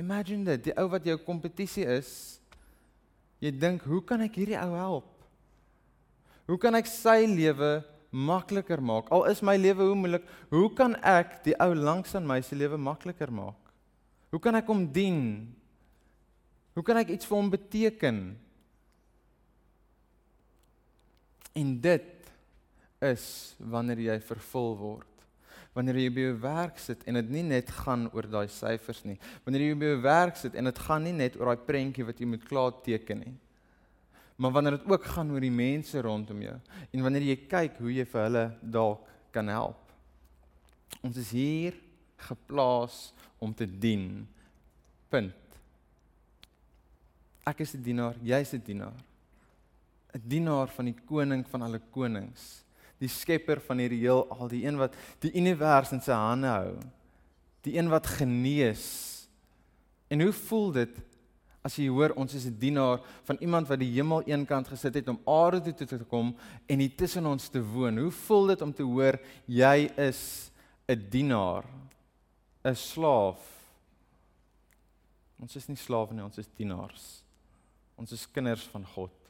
Imagine 0.00 0.44
dit, 0.54 0.68
die 0.68 0.76
ou 0.80 0.86
wat 0.92 1.04
jou 1.06 1.16
kompetisie 1.20 1.84
is. 1.98 2.12
Jy 3.42 3.52
dink, 3.54 3.84
hoe 3.88 4.00
kan 4.06 4.22
ek 4.24 4.38
hierdie 4.38 4.58
ou 4.60 4.76
help? 4.76 5.10
Hoe 6.48 6.58
kan 6.60 6.74
ek 6.78 6.88
sy 6.90 7.24
lewe 7.28 7.80
makliker 8.12 8.80
maak? 8.82 9.10
Al 9.14 9.26
is 9.30 9.42
my 9.44 9.56
lewe 9.58 9.88
hoe 9.88 9.98
moeilik, 9.98 10.24
hoe 10.52 10.68
kan 10.76 10.96
ek 11.00 11.40
die 11.46 11.56
ou 11.62 11.72
langs 11.76 12.14
aan 12.18 12.26
my 12.28 12.40
se 12.44 12.56
lewe 12.58 12.78
makliker 12.80 13.32
maak? 13.34 13.58
Hoe 14.32 14.40
kan 14.42 14.56
ek 14.56 14.70
hom 14.70 14.86
dien? 14.88 15.20
Hoe 16.72 16.84
kan 16.86 17.02
ek 17.02 17.12
iets 17.12 17.28
vir 17.28 17.36
hom 17.36 17.50
beteken? 17.52 18.20
En 21.52 21.72
dit 21.84 22.12
is 23.04 23.24
wanneer 23.60 24.00
jy 24.06 24.18
vervul 24.24 24.76
word. 24.80 25.11
Wanneer 25.72 25.96
jy 26.02 26.08
by 26.12 26.24
jou 26.26 26.34
werk 26.42 26.80
sit 26.82 27.04
en 27.08 27.16
dit 27.16 27.30
nie 27.32 27.44
net 27.48 27.70
gaan 27.72 28.04
oor 28.12 28.26
daai 28.28 28.48
syfers 28.52 29.04
nie. 29.08 29.16
Wanneer 29.46 29.70
jy 29.70 29.76
by 29.80 29.92
jou 29.94 30.00
werk 30.04 30.36
sit 30.36 30.56
en 30.58 30.68
dit 30.68 30.82
gaan 30.84 31.06
nie 31.06 31.14
net 31.16 31.38
oor 31.40 31.52
daai 31.52 31.64
prentjie 31.68 32.04
wat 32.04 32.20
jy 32.20 32.28
moet 32.28 32.44
klaar 32.48 32.74
teken 32.84 33.22
nie. 33.24 33.32
Maar 34.36 34.52
wanneer 34.52 34.76
dit 34.76 34.90
ook 34.90 35.06
gaan 35.14 35.30
oor 35.32 35.44
die 35.44 35.54
mense 35.54 36.02
rondom 36.04 36.42
jou 36.44 36.58
en 36.92 37.06
wanneer 37.06 37.24
jy 37.30 37.38
kyk 37.48 37.80
hoe 37.80 37.92
jy 37.94 38.04
vir 38.04 38.24
hulle 38.26 38.44
dalk 38.60 39.08
kan 39.32 39.48
help. 39.48 39.80
Ons 41.00 41.16
is 41.22 41.30
hier 41.32 41.78
geplaas 42.20 43.12
om 43.40 43.54
te 43.56 43.66
dien. 43.66 44.26
Punt. 45.08 45.38
Ek 47.48 47.60
is 47.60 47.74
'n 47.74 47.82
dienaar, 47.82 48.16
jy's 48.22 48.52
'n 48.54 48.62
dienaar. 48.64 49.00
'n 50.14 50.20
Dienaar 50.28 50.68
van 50.68 50.84
die 50.84 50.98
koning 51.06 51.46
van 51.48 51.62
alle 51.62 51.80
konings 51.90 52.61
die 53.02 53.10
skepper 53.10 53.60
van 53.66 53.82
hierdie 53.82 54.04
heel 54.04 54.24
al 54.30 54.48
die 54.48 54.62
een 54.64 54.78
wat 54.78 54.94
die 55.24 55.32
univers 55.34 55.92
in 55.92 56.02
sy 56.04 56.16
hande 56.16 56.50
hou 56.52 56.74
die 57.62 57.76
een 57.78 57.88
wat 57.88 58.06
genees. 58.18 58.84
En 60.10 60.20
hoe 60.20 60.32
voel 60.32 60.72
dit 60.74 61.00
as 61.62 61.76
jy 61.78 61.86
hoor 61.94 62.10
ons 62.18 62.34
is 62.34 62.46
'n 62.46 62.58
dienaar 62.58 63.00
van 63.22 63.36
iemand 63.40 63.68
wat 63.68 63.78
die 63.78 63.92
hemel 63.94 64.22
eenkant 64.26 64.68
gesit 64.68 64.94
het 64.94 65.08
om 65.08 65.20
aarde 65.24 65.72
toe 65.72 65.86
te 65.86 66.04
kom 66.04 66.36
en 66.66 66.78
hier 66.78 66.96
tussen 66.96 67.26
ons 67.26 67.48
te 67.48 67.62
woon? 67.62 67.98
Hoe 67.98 68.10
voel 68.10 68.46
dit 68.46 68.62
om 68.62 68.72
te 68.72 68.82
hoor 68.82 69.20
jy 69.46 69.90
is 69.96 70.50
'n 70.88 71.06
dienaar 71.10 71.64
'n 72.64 72.74
slaaf? 72.74 73.38
Ons 75.38 75.56
is 75.56 75.68
nie 75.68 75.76
slawe 75.76 76.14
nie 76.14 76.24
ons 76.24 76.38
is 76.38 76.48
dienaars. 76.56 77.24
Ons 77.96 78.12
is 78.12 78.30
kinders 78.30 78.64
van 78.64 78.84
God 78.86 79.21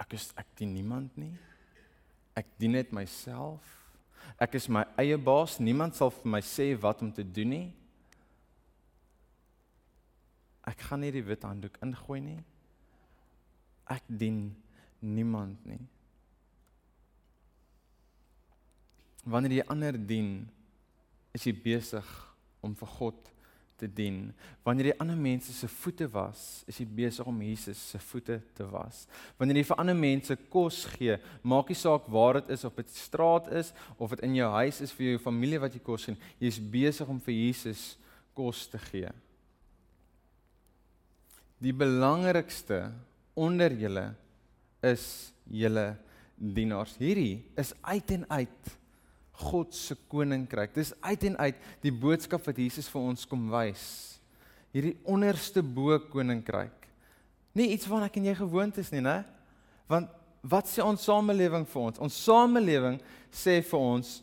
Ek 0.00 0.16
is 0.18 0.30
ek 0.36 0.48
dien 0.58 0.74
niemand 0.74 1.16
nie. 1.18 1.32
Ek 2.36 2.48
dien 2.60 2.76
net 2.76 2.92
myself. 2.92 3.64
Ek 4.42 4.58
is 4.58 4.68
my 4.68 4.84
eie 5.00 5.16
baas. 5.16 5.56
Niemand 5.62 5.96
sal 5.96 6.12
vir 6.12 6.32
my 6.36 6.42
sê 6.44 6.72
wat 6.80 7.02
om 7.04 7.12
te 7.12 7.24
doen 7.24 7.52
nie. 7.54 7.66
Ek 10.66 10.82
gaan 10.88 11.04
nie 11.04 11.12
die 11.14 11.24
wit 11.24 11.46
handdoek 11.46 11.78
ingooi 11.84 12.20
nie. 12.20 12.40
Ek 13.88 14.02
dien 14.08 14.50
niemand 15.00 15.62
nie. 15.68 15.80
Wanneer 19.26 19.60
jy 19.60 19.66
ander 19.70 19.96
dien, 19.98 20.44
is 21.34 21.46
jy 21.46 21.54
besig 21.54 22.06
om 22.64 22.74
vir 22.78 22.90
God 22.98 23.32
te 23.76 23.88
dien. 23.88 24.30
Wanneer 24.64 24.90
jy 24.90 24.96
ander 25.02 25.18
mense 25.18 25.52
se 25.52 25.68
voete 25.68 26.08
was, 26.12 26.64
is 26.70 26.78
jy 26.80 26.86
besig 26.98 27.28
om 27.28 27.42
Jesus 27.44 27.80
se 27.92 28.00
voete 28.08 28.38
te 28.56 28.66
was. 28.70 29.04
Wanneer 29.38 29.60
jy 29.60 29.66
vir 29.70 29.82
ander 29.82 29.98
mense 29.98 30.36
kos 30.52 30.82
gee, 30.94 31.18
maak 31.44 31.70
nie 31.72 31.78
saak 31.78 32.08
waar 32.12 32.40
dit 32.40 32.54
is 32.56 32.64
of 32.68 32.76
dit 32.78 32.94
straat 32.96 33.50
is 33.60 33.72
of 33.96 34.14
dit 34.14 34.24
in 34.28 34.38
jou 34.40 34.48
huis 34.56 34.80
is 34.84 34.94
vir 34.96 35.12
jou 35.12 35.22
familie 35.26 35.60
wat 35.62 35.76
jy 35.76 35.82
kos 35.84 36.08
gee, 36.08 36.16
jy 36.40 36.52
is 36.54 36.62
besig 36.76 37.12
om 37.12 37.20
vir 37.22 37.36
Jesus 37.36 37.84
kos 38.36 38.64
te 38.72 38.80
gee. 38.88 39.12
Die 41.62 41.72
belangrikste 41.72 42.90
onder 43.36 43.72
julle 43.72 44.10
is 44.84 45.32
julle 45.48 45.94
dienaars. 46.36 46.96
Hierdie 47.00 47.46
is 47.56 47.72
uit 47.84 48.12
en 48.18 48.26
uit 48.28 48.76
God 49.36 49.74
se 49.76 49.96
koninkryk. 50.08 50.74
Dis 50.74 50.94
uit 51.04 51.24
en 51.30 51.38
uit 51.44 51.64
die 51.84 51.92
boodskap 51.92 52.44
wat 52.46 52.58
Jesus 52.60 52.88
vir 52.92 53.08
ons 53.12 53.26
kom 53.28 53.48
wys. 53.52 53.86
Hierdie 54.72 54.96
onderste 55.08 55.62
bo 55.62 55.98
koninkryk. 56.12 56.86
Nie 57.56 57.70
iets 57.72 57.88
waarna 57.88 58.10
ek 58.10 58.18
en 58.20 58.28
jy 58.28 58.36
gewoond 58.36 58.78
is 58.80 58.92
nie, 58.92 59.02
né? 59.04 59.22
Want 59.88 60.12
wat 60.46 60.68
sê 60.70 60.84
ons 60.84 61.04
samelewing 61.08 61.64
vir 61.68 61.82
ons? 61.88 62.00
Ons 62.02 62.18
samelewing 62.26 62.98
sê 63.34 63.58
vir 63.64 63.80
ons 63.80 64.18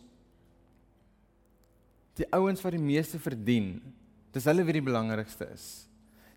die 2.18 2.28
ouens 2.38 2.62
wat 2.62 2.76
die 2.76 2.84
meeste 2.84 3.18
verdien, 3.22 3.80
dis 4.34 4.46
hulle 4.46 4.66
wie 4.68 4.78
die 4.78 4.86
belangrikste 4.86 5.48
is. 5.50 5.66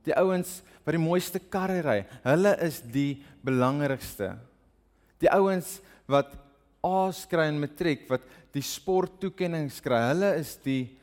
Die 0.07 0.15
ouens 0.17 0.61
wat 0.87 0.95
die 0.97 1.03
mooiste 1.03 1.41
karre 1.53 1.83
ry, 1.85 1.99
hulle 2.25 2.55
is 2.65 2.81
die 2.81 3.19
belangrikste. 3.45 4.33
Die 5.21 5.31
ouens 5.33 5.79
wat 6.09 6.33
A's 6.87 7.25
kry 7.29 7.49
in 7.51 7.59
matriek 7.59 8.05
wat 8.11 8.25
die 8.57 8.65
sporttoekennings 8.65 9.83
kry. 9.85 10.01
Hulle 10.11 10.33
is 10.41 10.55
die 10.65 10.97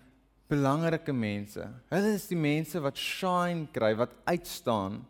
belangrike 0.49 1.13
mense. 1.15 1.67
Hulle 1.91 2.13
is 2.17 2.27
die 2.29 2.39
mense 2.39 2.81
wat 2.81 2.99
shine 2.99 3.67
kry, 3.73 3.93
wat 3.99 4.13
uitstaan. 4.29 5.01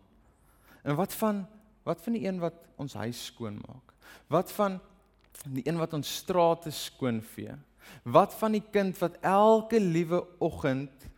En 0.84 1.00
wat 1.00 1.16
van 1.20 1.46
wat 1.84 2.00
van 2.00 2.16
die 2.16 2.24
een 2.24 2.38
wat 2.40 2.56
ons 2.80 2.94
huis 2.96 3.26
skoon 3.28 3.58
maak? 3.60 3.90
Wat 4.32 4.52
van 4.56 4.78
die 5.52 5.66
een 5.68 5.76
wat 5.76 5.92
ons 5.98 6.14
strate 6.22 6.72
skoon 6.72 7.20
vee? 7.34 7.52
Wat 8.08 8.32
van 8.40 8.56
die 8.56 8.64
kind 8.64 8.96
wat 9.02 9.18
elke 9.20 9.82
liewe 9.84 10.22
oggend 10.40 11.10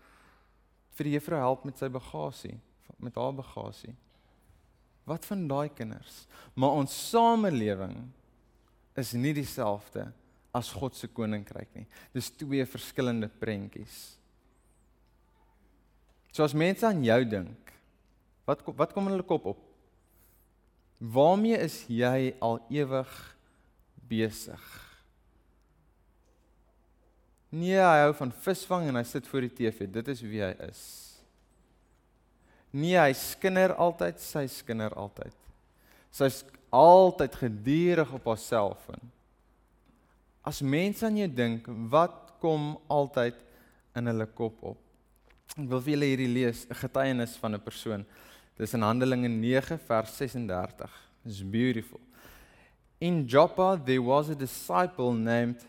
vir 0.97 1.05
die 1.05 1.13
juffrou 1.13 1.43
help 1.43 1.67
met 1.69 1.77
sy 1.77 1.91
bagasie, 1.93 2.55
met 2.97 3.13
haar 3.21 3.35
bagasie? 3.37 3.93
Wat 5.05 5.29
van 5.29 5.45
daai 5.45 5.69
kinders? 5.77 6.23
Maar 6.57 6.81
ons 6.81 6.97
samelewing 7.11 7.93
is 8.97 9.13
nie 9.13 9.35
dieselfde 9.37 10.07
as 10.55 10.71
God 10.71 10.95
se 10.95 11.09
koninkryk 11.11 11.71
nie. 11.75 11.87
Dis 12.15 12.31
twee 12.31 12.65
verskillende 12.69 13.27
prentjies. 13.41 14.15
So 16.35 16.43
as 16.43 16.55
mense 16.55 16.87
aan 16.87 17.03
jou 17.03 17.21
dink, 17.27 17.71
wat 18.47 18.63
wat 18.75 18.93
kom 18.95 19.07
in 19.09 19.17
hulle 19.17 19.27
kop 19.27 19.51
op? 19.55 19.61
Waarmee 20.99 21.59
is 21.59 21.81
jy 21.91 22.33
al 22.43 22.59
ewig 22.71 23.13
besig? 24.07 24.65
Nee, 27.55 27.79
hy 27.79 28.03
hou 28.03 28.13
van 28.17 28.33
visvang 28.43 28.89
en 28.89 28.99
hy 28.99 29.03
sit 29.07 29.27
voor 29.31 29.45
die 29.45 29.53
TV. 29.61 29.87
Dit 29.87 30.09
is 30.11 30.23
wie 30.25 30.41
hy 30.43 30.51
is. 30.65 30.81
Nee, 32.75 32.97
hy 32.99 33.13
skinder 33.15 33.71
altyd, 33.79 34.19
sy 34.19 34.43
skinder 34.51 34.91
altyd. 34.99 35.35
Sy's 36.15 36.41
altyd 36.75 37.37
gedurig 37.39 38.11
op 38.17 38.27
haar 38.27 38.41
selfoon. 38.41 39.11
As 40.45 40.61
mense 40.61 41.01
aan 41.05 41.17
jou 41.17 41.27
dink, 41.27 41.65
wat 41.89 42.35
kom 42.37 42.75
altyd 42.91 43.37
in 43.97 44.11
hulle 44.11 44.27
kop 44.37 44.59
op? 44.61 44.81
Ek 45.55 45.65
wil 45.71 45.81
vir 45.81 45.95
julle 45.95 46.09
hierdie 46.11 46.29
lees, 46.29 46.65
'n 46.69 46.77
getuienis 46.77 47.37
van 47.41 47.55
'n 47.55 47.65
persoon. 47.65 48.05
Dis 48.57 48.73
in 48.73 48.81
Handelinge 48.81 49.27
9 49.27 49.79
vers 49.79 50.11
36. 50.17 50.91
It's 51.25 51.41
beautiful. 51.41 51.99
In 52.99 53.25
Joppa 53.27 53.75
there 53.75 54.01
was 54.01 54.29
a 54.29 54.35
disciple 54.35 55.13
named 55.13 55.65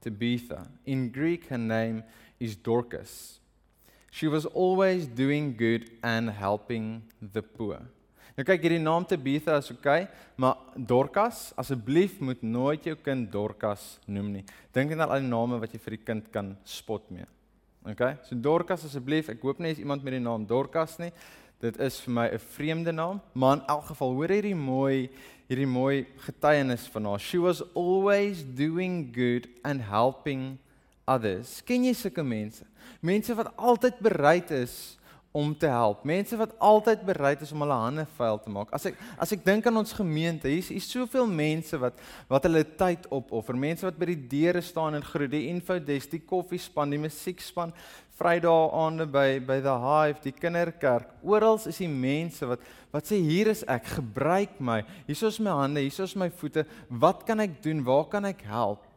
Tabitha. 0.00 0.68
In 0.86 1.10
Greek 1.12 1.48
her 1.48 1.58
name 1.58 2.04
is 2.38 2.56
Dorcas. 2.56 3.40
She 4.10 4.28
was 4.28 4.46
always 4.46 5.06
doing 5.06 5.56
good 5.56 5.90
and 6.02 6.30
helping 6.30 7.02
the 7.20 7.42
poor. 7.42 7.80
Nou 8.38 8.44
kyk 8.46 8.62
hierdie 8.62 8.78
naam 8.78 9.02
Tabitha 9.02 9.56
is 9.58 9.72
okay, 9.72 10.04
maar 10.38 10.60
Dorcas, 10.78 11.48
asseblief 11.58 12.20
moet 12.22 12.44
nooit 12.46 12.84
jou 12.86 12.94
kind 13.02 13.26
Dorcas 13.32 13.96
noem 14.06 14.28
nie. 14.36 14.42
Dink 14.70 14.92
net 14.92 15.00
aan 15.02 15.10
al 15.16 15.24
die 15.24 15.26
name 15.26 15.56
wat 15.58 15.72
jy 15.74 15.80
vir 15.82 15.96
die 15.96 16.04
kind 16.06 16.28
kan 16.30 16.52
spot 16.62 17.08
mee. 17.10 17.26
Okay? 17.90 18.12
So 18.28 18.38
Dorcas 18.38 18.84
asseblief, 18.86 19.32
ek 19.34 19.42
hoop 19.42 19.58
nie 19.58 19.72
is 19.74 19.80
iemand 19.82 20.06
met 20.06 20.14
die 20.14 20.22
naam 20.22 20.44
Dorcas 20.46 20.94
nie. 21.02 21.10
Dit 21.58 21.80
is 21.82 21.98
vir 22.04 22.14
my 22.14 22.28
'n 22.30 22.38
vreemde 22.38 22.92
naam, 22.94 23.18
maar 23.34 23.56
in 23.56 23.64
elk 23.66 23.90
geval 23.90 24.14
hoor 24.14 24.30
hierdie 24.30 24.54
mooi 24.54 25.10
hierdie 25.48 25.66
mooi 25.66 26.06
getuienis 26.22 26.86
van 26.92 27.06
haar. 27.06 27.18
She 27.18 27.40
was 27.40 27.62
always 27.74 28.44
doing 28.44 29.10
good 29.12 29.48
and 29.64 29.82
helping 29.82 30.58
others. 31.08 31.60
Ken 31.66 31.82
jy 31.82 31.92
sulke 31.92 32.22
mense? 32.22 32.64
Mense 33.00 33.34
wat 33.34 33.50
altyd 33.56 33.98
bereid 33.98 34.50
is 34.50 34.97
om 35.32 35.52
te 35.56 35.68
help. 35.68 36.04
Mense 36.08 36.36
wat 36.40 36.54
altyd 36.58 37.04
bereid 37.06 37.42
is 37.44 37.52
om 37.52 37.60
hulle 37.62 37.76
hande 37.76 38.04
vuil 38.16 38.38
te 38.40 38.50
maak. 38.52 38.72
As 38.74 38.86
ek 38.88 38.96
as 39.20 39.32
ek 39.36 39.44
dink 39.44 39.66
aan 39.68 39.76
ons 39.80 39.92
gemeente, 39.92 40.48
hier's 40.48 40.70
hier's 40.72 40.88
soveel 40.88 41.28
mense 41.28 41.78
wat 41.80 42.00
wat 42.30 42.48
hulle 42.48 42.64
tyd 42.80 43.04
opoffer. 43.12 43.58
Mense 43.58 43.86
wat 43.86 43.98
by 44.00 44.08
die 44.14 44.22
deure 44.32 44.62
staan 44.64 44.96
en 44.98 45.04
groet, 45.04 45.30
die 45.34 45.46
infodesk, 45.52 46.14
die 46.16 46.24
koffiespan, 46.24 46.94
die 46.94 47.02
musiekspan, 47.02 47.74
Vrydae 48.18 48.70
aande 48.74 49.06
by 49.06 49.38
by 49.46 49.60
the 49.62 49.76
Hive, 49.78 50.18
die 50.24 50.34
kinderkerk. 50.34 51.12
Oral 51.22 51.60
is 51.70 51.78
die 51.78 51.90
mense 51.92 52.48
wat 52.48 52.64
wat 52.90 53.06
sê 53.06 53.20
hier 53.20 53.50
is 53.52 53.60
ek, 53.68 53.84
gebruik 53.98 54.56
my. 54.64 54.80
Hier 55.06 55.28
is 55.28 55.38
my 55.44 55.52
hande, 55.60 55.84
hier 55.84 56.04
is 56.06 56.16
my 56.16 56.30
voete. 56.40 56.64
Wat 56.88 57.26
kan 57.28 57.44
ek 57.44 57.60
doen? 57.62 57.84
Waar 57.84 58.08
kan 58.10 58.24
ek 58.26 58.42
help? 58.48 58.88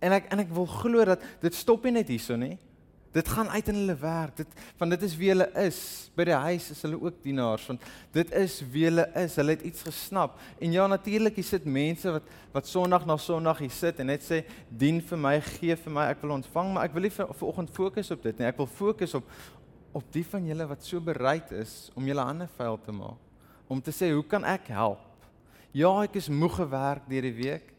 En 0.00 0.16
ek 0.16 0.32
en 0.32 0.42
ek 0.42 0.50
wil 0.56 0.66
glo 0.80 1.04
dat 1.04 1.22
dit 1.44 1.54
stop 1.54 1.84
nie 1.84 1.98
net 2.00 2.08
hierso 2.08 2.40
nie. 2.40 2.56
Dit 3.10 3.28
gaan 3.28 3.48
uit 3.48 3.68
in 3.68 3.74
hulle 3.74 3.96
werk. 3.98 4.36
Dit 4.36 4.46
van 4.78 4.88
dit 4.88 5.02
is 5.02 5.16
wie 5.18 5.28
hulle 5.32 5.48
is. 5.58 5.78
By 6.14 6.28
die 6.28 6.36
huis 6.44 6.68
is 6.70 6.82
hulle 6.86 6.98
ook 7.00 7.16
dienaars 7.24 7.64
want 7.66 7.86
dit 8.14 8.34
is 8.38 8.60
wie 8.70 8.84
hulle 8.86 9.08
is. 9.18 9.34
Hulle 9.40 9.56
het 9.56 9.64
iets 9.66 9.82
gesnap. 9.82 10.36
En 10.62 10.72
ja 10.72 10.86
natuurlik, 10.86 11.34
hier 11.40 11.48
sit 11.48 11.64
mense 11.66 12.12
wat 12.18 12.28
wat 12.54 12.66
Sondag 12.66 13.06
na 13.06 13.16
Sondag 13.16 13.58
hier 13.58 13.74
sit 13.74 13.98
en 14.02 14.10
net 14.10 14.22
sê 14.26 14.44
dien 14.68 15.00
vir 15.02 15.18
my, 15.18 15.36
gee 15.56 15.76
vir 15.78 15.94
my, 15.94 16.06
ek 16.10 16.22
wil 16.22 16.36
ontvang, 16.38 16.70
maar 16.74 16.86
ek 16.86 16.94
wil 16.94 17.06
nie 17.06 17.12
vir 17.14 17.34
vanoggend 17.42 17.74
fokus 17.74 18.10
op 18.14 18.22
dit 18.26 18.38
nie. 18.38 18.46
Ek 18.46 18.58
wil 18.62 18.70
fokus 18.70 19.14
op 19.18 19.34
op 19.90 20.06
die 20.14 20.22
van 20.22 20.44
julle 20.46 20.68
wat 20.70 20.84
so 20.86 21.02
bereid 21.02 21.50
is 21.58 21.90
om 21.98 22.06
julle 22.06 22.22
hande 22.22 22.46
vuil 22.54 22.76
te 22.84 22.92
maak. 22.94 23.18
Om 23.66 23.80
te 23.82 23.90
sê, 23.90 24.12
"Hoe 24.12 24.26
kan 24.26 24.44
ek 24.44 24.68
help?" 24.68 25.02
Ja, 25.72 26.02
ek 26.02 26.14
is 26.16 26.28
moeg 26.28 26.54
gewerk 26.54 27.08
deur 27.08 27.22
die 27.22 27.34
week, 27.34 27.74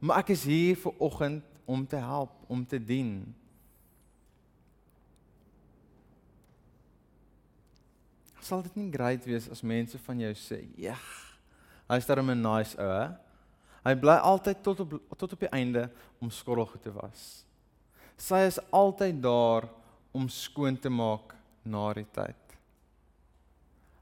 maar 0.00 0.18
ek 0.18 0.30
is 0.30 0.44
hier 0.44 0.76
vir 0.76 0.92
oggend 0.98 1.42
om 1.64 1.86
te 1.86 1.96
help, 1.96 2.30
om 2.48 2.66
te 2.66 2.78
dien. 2.78 3.34
Sal 8.44 8.62
dit 8.62 8.76
nie 8.76 8.90
great 8.90 9.24
wees 9.26 9.48
as 9.50 9.62
mense 9.62 9.98
van 9.98 10.20
jou 10.20 10.32
sê, 10.34 10.68
"Ja, 10.76 10.96
hy's 11.88 12.06
darem 12.06 12.30
'n 12.30 12.42
nice 12.42 12.78
ou, 12.78 12.88
hè? 12.88 13.10
Hy 13.82 13.94
bly 13.94 14.14
altyd 14.22 14.62
tot 14.62 14.80
op 14.80 14.92
tot 15.18 15.32
op 15.32 15.40
die 15.40 15.50
einde 15.50 15.90
om 16.20 16.30
skottelgoed 16.30 16.82
te 16.82 16.92
was. 16.92 17.44
Sy 18.16 18.46
is 18.46 18.60
altyd 18.70 19.22
daar 19.22 19.66
om 20.14 20.28
skoon 20.28 20.78
te 20.78 20.88
maak 20.88 21.34
na 21.64 21.92
die 21.92 22.06
tyd. 22.14 22.36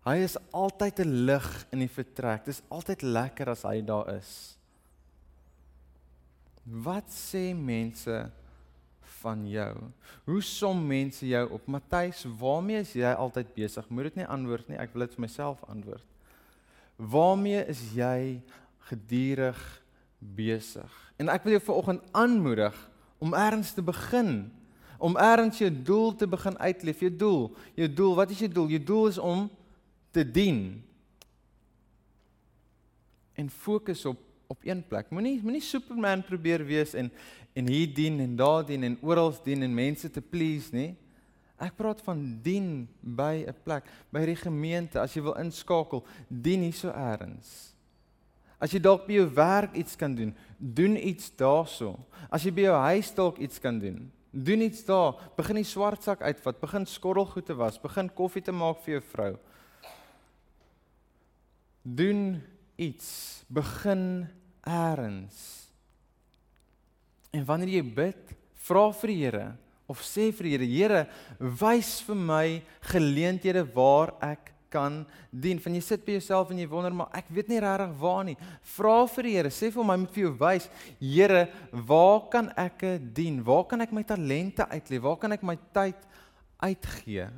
Hy 0.05 0.17
is 0.25 0.37
altyd 0.53 1.01
'n 1.01 1.25
lig 1.27 1.67
in 1.73 1.79
die 1.79 1.89
vertrek. 1.89 2.45
Dit 2.45 2.55
is 2.55 2.63
altyd 2.69 3.03
lekker 3.03 3.49
as 3.49 3.63
hy 3.63 3.81
daar 3.81 4.09
is. 4.17 4.57
Wat 6.65 7.09
sê 7.09 7.55
mense 7.55 8.31
van 9.21 9.43
jou. 9.49 9.73
Hoe 10.29 10.43
som 10.45 10.81
mense 10.87 11.27
jou 11.27 11.43
op? 11.57 11.67
Matthys, 11.71 12.25
waarmee 12.39 12.81
is 12.85 12.95
jy 12.99 13.13
altyd 13.13 13.53
besig? 13.57 13.89
Moet 13.89 14.11
dit 14.11 14.21
nie 14.23 14.29
antwoord 14.29 14.71
nie, 14.71 14.79
ek 14.81 14.95
wil 14.95 15.07
dit 15.07 15.17
vir 15.17 15.25
myself 15.27 15.63
antwoord. 15.71 16.07
Waarmee 17.01 17.65
is 17.73 17.83
jy 17.97 18.41
gedurig 18.91 19.61
besig? 20.19 20.97
En 21.21 21.33
ek 21.33 21.45
wil 21.45 21.57
jou 21.57 21.65
vanoggend 21.71 22.09
aanmoedig 22.17 22.77
om 23.21 23.37
ergens 23.37 23.73
te 23.77 23.85
begin, 23.85 24.49
om 25.01 25.17
ergens 25.17 25.61
jou 25.61 25.71
doel 25.71 26.15
te 26.17 26.29
begin 26.29 26.57
uitleef. 26.61 27.01
Jou 27.05 27.13
doel, 27.17 27.43
jou 27.77 27.89
doel, 27.89 28.15
wat 28.21 28.33
is 28.33 28.41
jou 28.45 28.51
doel? 28.53 28.73
Jou 28.77 28.83
doel 28.85 29.07
is 29.13 29.19
om 29.21 29.47
te 30.13 30.25
dien. 30.25 30.81
En 33.37 33.49
fokus 33.51 34.05
op 34.09 34.21
op 34.51 34.65
een 34.67 34.83
plek. 34.87 35.11
Moenie 35.15 35.39
moenie 35.43 35.63
Superman 35.63 36.25
probeer 36.27 36.65
wees 36.67 36.95
en 36.99 37.13
en 37.53 37.67
hier 37.67 37.95
dien 37.95 38.21
en 38.21 38.37
daar 38.37 38.67
dien 38.67 38.83
en 38.87 38.99
oral 39.03 39.35
dien 39.43 39.63
en 39.63 39.75
mense 39.75 40.11
te 40.11 40.21
please 40.21 40.75
nie. 40.75 40.95
Ek 41.61 41.75
praat 41.77 42.01
van 42.07 42.21
dien 42.43 42.89
by 43.01 43.45
'n 43.47 43.55
plek, 43.65 43.85
by 44.11 44.25
die 44.27 44.37
gemeente, 44.37 45.01
as 45.01 45.15
jy 45.15 45.23
wil 45.23 45.37
inskakel, 45.37 46.07
dien 46.29 46.63
hier 46.63 46.73
so 46.73 46.89
eers. 46.89 47.75
As 48.59 48.73
jy 48.73 48.81
dalk 48.81 49.07
by 49.07 49.13
jou 49.13 49.29
werk 49.35 49.75
iets 49.75 49.97
kan 49.97 50.15
doen, 50.15 50.35
doen 50.59 50.97
iets 50.97 51.31
daarso. 51.37 51.99
As 52.31 52.43
jy 52.45 52.53
by 52.53 52.61
jou 52.63 52.77
huis 52.77 53.15
dalk 53.15 53.39
iets 53.39 53.59
kan 53.59 53.79
doen, 53.79 54.11
doen 54.31 54.61
iets 54.61 54.85
daar. 54.85 55.15
Begin 55.37 55.57
die 55.57 55.65
swart 55.65 56.03
sak 56.03 56.21
uitvat, 56.23 56.61
begin 56.61 56.87
skottelgoed 56.87 57.47
te 57.47 57.55
was, 57.55 57.79
begin 57.79 58.09
koffie 58.09 58.43
te 58.43 58.53
maak 58.53 58.81
vir 58.85 58.95
jou 58.95 59.03
vrou. 59.13 59.39
Doen 61.83 62.43
iets, 62.77 63.45
begin 63.49 64.29
eers. 64.71 65.41
En 67.31 67.45
wanneer 67.47 67.77
jy 67.79 67.83
bid, 67.83 68.33
vra 68.67 68.89
vir 69.01 69.13
die 69.13 69.21
Here 69.25 69.49
of 69.91 70.05
sê 70.07 70.29
vir 70.31 70.47
die 70.47 70.55
Here, 70.55 70.71
Here, 70.71 71.01
wys 71.39 71.99
vir 72.07 72.19
my 72.19 72.47
geleenthede 72.93 73.65
waar 73.75 74.15
ek 74.23 74.53
kan 74.71 75.01
dien. 75.35 75.59
Van 75.63 75.75
jy 75.75 75.83
sit 75.83 76.05
by 76.07 76.15
jouself 76.19 76.53
en 76.53 76.61
jy 76.63 76.69
wonder, 76.71 76.95
maar 76.95 77.11
ek 77.19 77.31
weet 77.35 77.51
nie 77.51 77.59
regtig 77.63 77.97
waar 77.99 78.23
nie. 78.29 78.37
Vra 78.77 78.97
vir 79.11 79.27
die 79.27 79.35
Here, 79.39 79.51
sê 79.55 79.71
vir 79.71 79.83
hom 79.83 79.91
hy 79.91 79.99
moet 80.05 80.15
vir 80.15 80.25
jou 80.29 80.33
wys, 80.45 80.71
Here, 81.03 81.45
waar 81.91 82.27
kan 82.33 82.53
ek 82.55 82.87
dien? 83.15 83.43
Waar 83.47 83.67
kan 83.71 83.87
ek 83.87 83.95
my 83.97 84.07
talente 84.07 84.67
uitleef? 84.71 85.07
Waar 85.07 85.23
kan 85.23 85.39
ek 85.39 85.47
my 85.47 85.59
tyd 85.75 86.07
uitgee? 86.63 87.31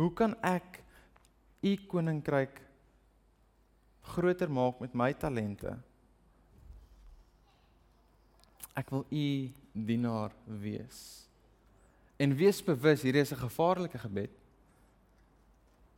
Hoe 0.00 0.12
kan 0.16 0.36
ek 0.44 0.82
u 1.64 1.76
koninkryk 1.88 2.60
groter 4.12 4.52
maak 4.52 4.80
met 4.84 4.96
my 4.96 5.12
talente? 5.16 5.76
Ek 8.80 8.90
wil 8.94 9.04
u 9.12 9.26
dienaar 9.72 10.32
wees. 10.60 11.00
En 12.20 12.32
wees 12.36 12.60
bewus, 12.64 13.04
hierdie 13.04 13.22
is 13.24 13.32
'n 13.32 13.44
gevaarlike 13.44 13.98
gebed. 13.98 14.32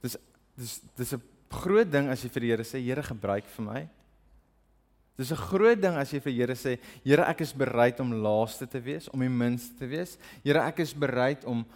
Dis 0.03 0.17
dis 0.57 0.81
dis 0.97 1.15
'n 1.15 1.23
groot 1.51 1.91
ding 1.91 2.09
as 2.09 2.23
jy 2.23 2.29
vir 2.29 2.41
die 2.41 2.51
Here 2.51 2.65
sê, 2.65 2.79
Here 2.81 3.03
gebruik 3.03 3.47
vir 3.47 3.65
my. 3.65 3.89
Dis 5.17 5.31
'n 5.31 5.37
groot 5.37 5.81
ding 5.81 5.95
as 5.97 6.11
jy 6.13 6.21
vir 6.21 6.33
Here 6.33 6.55
sê, 6.55 6.79
Here 7.05 7.23
ek 7.23 7.41
is 7.41 7.53
bereid 7.53 8.01
om 8.01 8.13
laaste 8.13 8.67
te 8.67 8.81
wees, 8.81 9.09
om 9.09 9.21
die 9.21 9.29
minste 9.29 9.79
te 9.79 9.87
wees. 9.87 10.19
Here 10.45 10.61
ek 10.61 10.81
is 10.81 10.95
bereid 10.95 11.45
om 11.45 11.67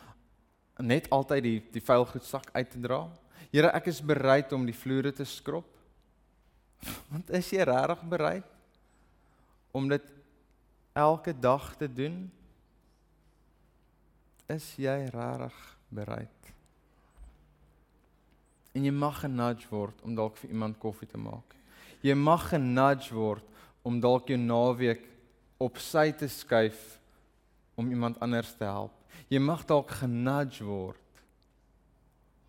net 0.79 1.11
altyd 1.11 1.43
die 1.43 1.63
die 1.73 1.81
vuil 1.81 2.05
goed 2.05 2.25
sak 2.25 2.51
uit 2.53 2.71
te 2.71 2.81
dra. 2.81 3.09
Here 3.53 3.71
ek 3.75 3.87
is 3.87 4.01
bereid 4.01 4.53
om 4.53 4.67
die 4.67 4.75
vloere 4.75 5.13
te 5.13 5.25
skrob. 5.25 5.67
Want 7.11 7.31
is 7.31 7.51
jy 7.51 7.63
regtig 7.63 8.03
bereid 8.09 8.45
om 9.73 9.89
dit 9.89 10.16
elke 10.97 11.35
dag 11.37 11.75
te 11.77 11.89
doen? 11.93 12.31
Is 14.49 14.65
jy 14.81 14.97
regtig 15.13 15.57
bereid? 15.93 16.53
En 18.73 18.85
jy 18.85 18.93
mag 18.93 19.21
genudge 19.25 19.69
word 19.69 20.01
om 20.05 20.17
dalk 20.17 20.39
vir 20.41 20.53
iemand 20.55 20.79
koffie 20.81 21.09
te 21.09 21.21
maak. 21.21 21.53
Jy 22.05 22.15
mag 22.17 22.49
genudge 22.53 23.13
word 23.17 23.45
om 23.87 23.99
dalk 24.01 24.31
jou 24.33 24.39
naweek 24.41 25.05
op 25.61 25.81
sy 25.81 26.11
te 26.17 26.29
skuif 26.33 26.97
om 27.77 27.91
iemand 27.93 28.21
anders 28.25 28.55
te 28.57 28.65
help. 28.65 28.95
Jy 29.29 29.41
mag 29.43 29.65
dalk 29.69 29.93
genudge 30.01 30.65
word 30.65 31.03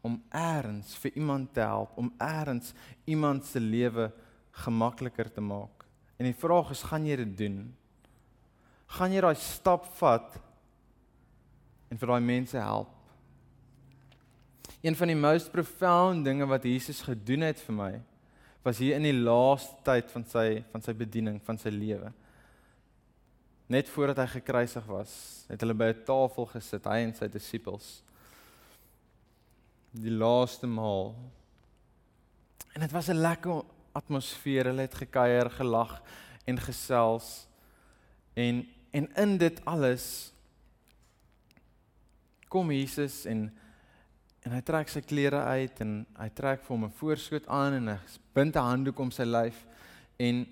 om 0.07 0.15
eers 0.31 0.93
vir 1.01 1.17
iemand 1.19 1.51
te 1.55 1.65
help, 1.65 1.97
om 1.99 2.13
eers 2.21 2.71
iemand 3.09 3.43
se 3.43 3.59
lewe 3.59 4.07
gemakliker 4.63 5.27
te 5.33 5.43
maak. 5.43 5.83
En 6.15 6.29
die 6.29 6.37
vraag 6.37 6.71
is, 6.71 6.85
gaan 6.87 7.05
jy 7.05 7.17
dit 7.19 7.33
doen? 7.43 7.57
Gaan 8.87 9.11
jy 9.11 9.21
daai 9.21 9.35
stap 9.35 9.87
vat 9.99 10.37
en 11.91 11.99
vir 11.99 12.13
daai 12.13 12.23
mense 12.23 12.57
help. 12.59 12.93
Een 14.81 14.95
van 14.95 15.11
die 15.11 15.19
most 15.19 15.51
profound 15.51 16.25
dinge 16.25 16.45
wat 16.47 16.63
Jesus 16.63 17.01
gedoen 17.01 17.47
het 17.47 17.59
vir 17.65 17.75
my 17.75 17.91
was 18.63 18.79
hier 18.83 18.97
in 18.97 19.05
die 19.07 19.15
laaste 19.15 19.77
tyd 19.87 20.11
van 20.11 20.25
sy 20.27 20.47
van 20.71 20.83
sy 20.83 20.93
bediening, 20.95 21.39
van 21.43 21.59
sy 21.59 21.71
lewe. 21.71 22.11
Net 23.71 23.89
voordat 23.91 24.21
hy 24.23 24.27
gekruisig 24.37 24.85
was, 24.87 25.13
het 25.51 25.63
hulle 25.63 25.75
by 25.75 25.91
'n 25.91 26.03
tafel 26.07 26.45
gesit, 26.53 26.85
hy 26.85 26.99
en 27.03 27.13
sy 27.13 27.27
disippels. 27.27 28.01
Die 29.91 30.11
laaste 30.11 30.67
maal. 30.67 31.15
En 32.75 32.81
dit 32.81 32.91
was 32.91 33.09
'n 33.09 33.21
lekker 33.21 33.63
atmosfeer. 33.93 34.65
Hulle 34.65 34.81
het 34.81 34.95
gekuier, 34.95 35.49
gelag 35.49 36.01
en 36.45 36.57
gesels. 36.59 37.47
En 38.35 38.67
En 38.97 39.07
in 39.15 39.37
dit 39.37 39.61
alles 39.65 40.33
kom 42.49 42.71
Jesus 42.71 43.25
en 43.29 43.47
en 44.47 44.53
hy 44.55 44.61
trek 44.63 44.87
sy 44.87 45.01
klere 45.03 45.41
uit 45.57 45.79
en 45.83 46.05
hy 46.15 46.27
trek 46.31 46.61
vir 46.63 46.71
hom 46.71 46.85
'n 46.87 46.97
voorskoot 46.99 47.49
aan 47.51 47.73
en 47.81 47.87
hy 47.91 47.97
bind 48.33 48.55
'n 48.55 48.69
handdoek 48.69 48.99
om 48.99 49.11
sy 49.11 49.25
lyf 49.27 49.65
en 50.17 50.45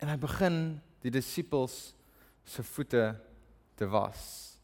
en 0.00 0.08
hy 0.08 0.16
begin 0.16 0.80
die 1.02 1.12
disippels 1.12 1.94
se 2.44 2.62
voete 2.62 3.14
te 3.76 3.86
was. 3.86 4.56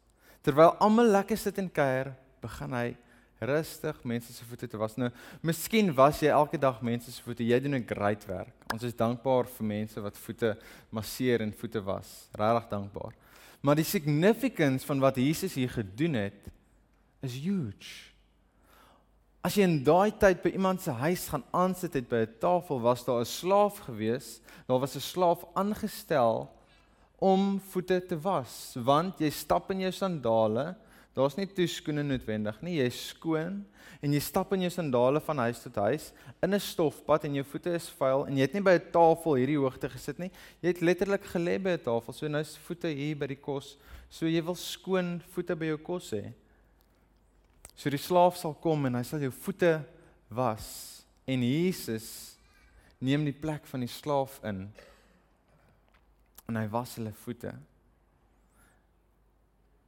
Terwyl 0.42 0.74
almal 0.80 1.06
lekker 1.06 1.38
sit 1.38 1.58
en 1.58 1.70
kuier, 1.70 2.14
begin 2.40 2.72
hy 2.72 2.96
rustig 3.38 3.98
mense 4.04 4.32
se 4.32 4.44
voete 4.44 4.68
te 4.68 4.78
was. 4.80 4.96
Nou, 4.96 5.10
miskien 5.42 5.92
was 5.94 6.20
jy 6.22 6.30
elke 6.32 6.58
dag 6.58 6.80
mense 6.82 7.12
se 7.12 7.22
voete. 7.22 7.44
Jy 7.44 7.60
doen 7.60 7.74
'n 7.74 7.86
great 7.86 8.24
werk. 8.26 8.54
Ons 8.72 8.82
is 8.82 8.94
dankbaar 8.94 9.46
vir 9.46 9.66
mense 9.66 10.00
wat 10.00 10.16
voete 10.16 10.56
masseer 10.90 11.40
en 11.40 11.52
voete 11.52 11.82
was. 11.82 12.28
Regtig 12.32 12.68
dankbaar. 12.68 13.12
Maar 13.60 13.74
die 13.74 13.84
significance 13.84 14.86
van 14.86 15.00
wat 15.00 15.16
Jesus 15.16 15.54
hier 15.54 15.70
gedoen 15.70 16.14
het 16.14 16.50
is 17.22 17.34
huge. 17.34 18.12
As 19.42 19.54
jy 19.54 19.62
in 19.62 19.84
daai 19.84 20.10
tyd 20.18 20.42
by 20.42 20.48
iemand 20.48 20.82
se 20.82 20.90
huis 20.90 21.28
gaan 21.28 21.44
aansit 21.52 21.94
het 21.94 22.08
by 22.08 22.26
'n 22.26 22.38
tafel, 22.40 22.80
was 22.80 23.04
daar 23.04 23.20
'n 23.20 23.24
slaaf 23.24 23.78
gewees. 23.78 24.40
Daar 24.66 24.80
was 24.80 24.96
'n 24.96 25.00
slaaf 25.00 25.44
aangestel 25.54 26.50
om 27.18 27.60
voete 27.60 28.06
te 28.06 28.18
was, 28.20 28.76
want 28.76 29.18
jy 29.18 29.30
stap 29.30 29.70
in 29.70 29.80
jou 29.80 29.92
sandale 29.92 30.76
Daar's 31.16 31.36
nie 31.38 31.46
toeskoene 31.48 32.02
noodwendig 32.04 32.58
nie. 32.60 32.74
Jy's 32.76 32.98
skoon 33.14 33.62
en 34.04 34.12
jy 34.12 34.20
stap 34.20 34.50
in 34.52 34.66
jou 34.66 34.70
sandale 34.74 35.22
van 35.24 35.38
huis 35.46 35.62
tot 35.64 35.78
huis 35.86 36.10
in 36.44 36.52
'n 36.52 36.60
stofpad 36.60 37.24
en 37.24 37.38
jou 37.38 37.44
voete 37.44 37.72
is 37.72 37.88
vuil 37.88 38.26
en 38.26 38.36
jy 38.36 38.42
het 38.44 38.52
nie 38.52 38.60
by 38.60 38.74
'n 38.76 38.90
tafel 38.92 39.34
hierdie 39.40 39.56
hoogte 39.56 39.88
gesit 39.88 40.18
nie. 40.18 40.30
Jy 40.60 40.68
het 40.68 40.82
letterlik 40.82 41.24
gelê 41.24 41.56
by 41.58 41.70
'n 41.70 41.82
tafel. 41.82 42.12
So 42.12 42.28
nou 42.28 42.40
is 42.40 42.58
voete 42.58 42.88
hier 42.88 43.16
by 43.16 43.26
die 43.26 43.40
kos. 43.40 43.78
So 44.10 44.26
jy 44.26 44.44
wil 44.44 44.54
skoon 44.54 45.22
voete 45.32 45.56
by 45.56 45.66
jou 45.66 45.78
kos 45.78 46.12
hê. 46.12 46.32
So 47.74 47.88
die 47.90 47.98
slaaf 47.98 48.36
sal 48.36 48.54
kom 48.54 48.86
en 48.86 48.94
hy 48.94 49.02
sal 49.02 49.20
jou 49.20 49.32
voete 49.32 49.84
was 50.28 51.04
en 51.26 51.42
Jesus 51.42 52.36
neem 53.00 53.24
die 53.24 53.32
plek 53.32 53.66
van 53.66 53.80
die 53.80 53.88
slaaf 53.88 54.40
in 54.44 54.70
en 56.48 56.56
hy 56.56 56.66
was 56.68 56.96
hulle 56.96 57.12
voete. 57.12 57.54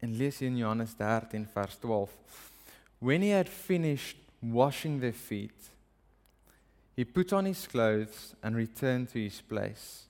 En 0.00 0.16
lees 0.16 0.40
in 0.40 0.56
Johannes 0.56 0.94
13 0.94 1.46
vers 1.54 1.76
12. 1.80 2.10
When 3.00 3.22
he 3.22 3.30
had 3.30 3.48
finished 3.48 4.16
washing 4.40 5.00
their 5.00 5.12
feet, 5.12 5.70
he 6.94 7.04
put 7.04 7.32
on 7.32 7.44
his 7.44 7.66
clothes 7.66 8.34
and 8.42 8.56
returned 8.56 9.08
to 9.10 9.22
his 9.22 9.40
place. 9.40 10.06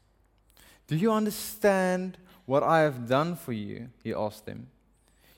Do 0.86 0.96
you 0.96 1.12
understand 1.12 2.16
what 2.46 2.62
I 2.62 2.80
have 2.80 3.06
done 3.06 3.36
for 3.36 3.52
you? 3.52 3.88
He 4.02 4.14
asked 4.14 4.46
them. 4.46 4.68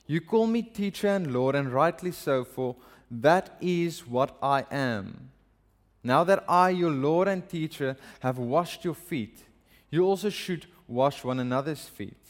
You 0.07 0.21
call 0.21 0.47
me 0.47 0.61
teacher 0.61 1.09
and 1.09 1.33
Lord, 1.33 1.55
and 1.55 1.73
rightly 1.73 2.11
so, 2.11 2.43
for 2.45 2.75
that 3.09 3.57
is 3.59 4.07
what 4.07 4.37
I 4.41 4.65
am. 4.71 5.29
Now 6.03 6.23
that 6.23 6.43
I, 6.47 6.69
your 6.69 6.91
Lord 6.91 7.27
and 7.27 7.47
teacher, 7.47 7.97
have 8.21 8.37
washed 8.37 8.85
your 8.85 8.95
feet, 8.95 9.43
you 9.89 10.03
also 10.05 10.29
should 10.29 10.65
wash 10.87 11.23
one 11.23 11.39
another's 11.39 11.85
feet. 11.87 12.20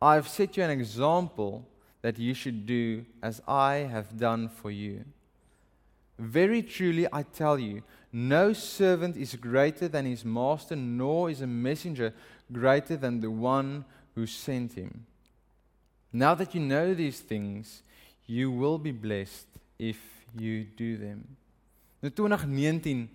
I 0.00 0.14
have 0.14 0.28
set 0.28 0.56
you 0.56 0.62
an 0.62 0.70
example 0.70 1.66
that 2.02 2.18
you 2.18 2.34
should 2.34 2.66
do 2.66 3.04
as 3.22 3.42
I 3.48 3.76
have 3.76 4.18
done 4.18 4.48
for 4.48 4.70
you. 4.70 5.04
Very 6.18 6.62
truly, 6.62 7.06
I 7.12 7.22
tell 7.22 7.58
you, 7.58 7.82
no 8.12 8.52
servant 8.52 9.16
is 9.16 9.34
greater 9.36 9.88
than 9.88 10.06
his 10.06 10.24
master, 10.24 10.74
nor 10.76 11.30
is 11.30 11.40
a 11.40 11.46
messenger 11.46 12.12
greater 12.52 12.96
than 12.96 13.20
the 13.20 13.30
one 13.30 13.84
who 14.14 14.26
sent 14.26 14.72
him. 14.72 15.06
Now 16.12 16.34
that 16.34 16.54
you 16.54 16.60
know 16.60 16.94
these 16.94 17.20
things, 17.20 17.82
you 18.26 18.50
will 18.50 18.78
be 18.78 18.92
blessed 18.92 19.46
if 19.78 19.98
you 20.36 20.64
do 20.64 20.96
them. 20.96 21.36
Nou 22.02 22.10
2019 22.10 23.08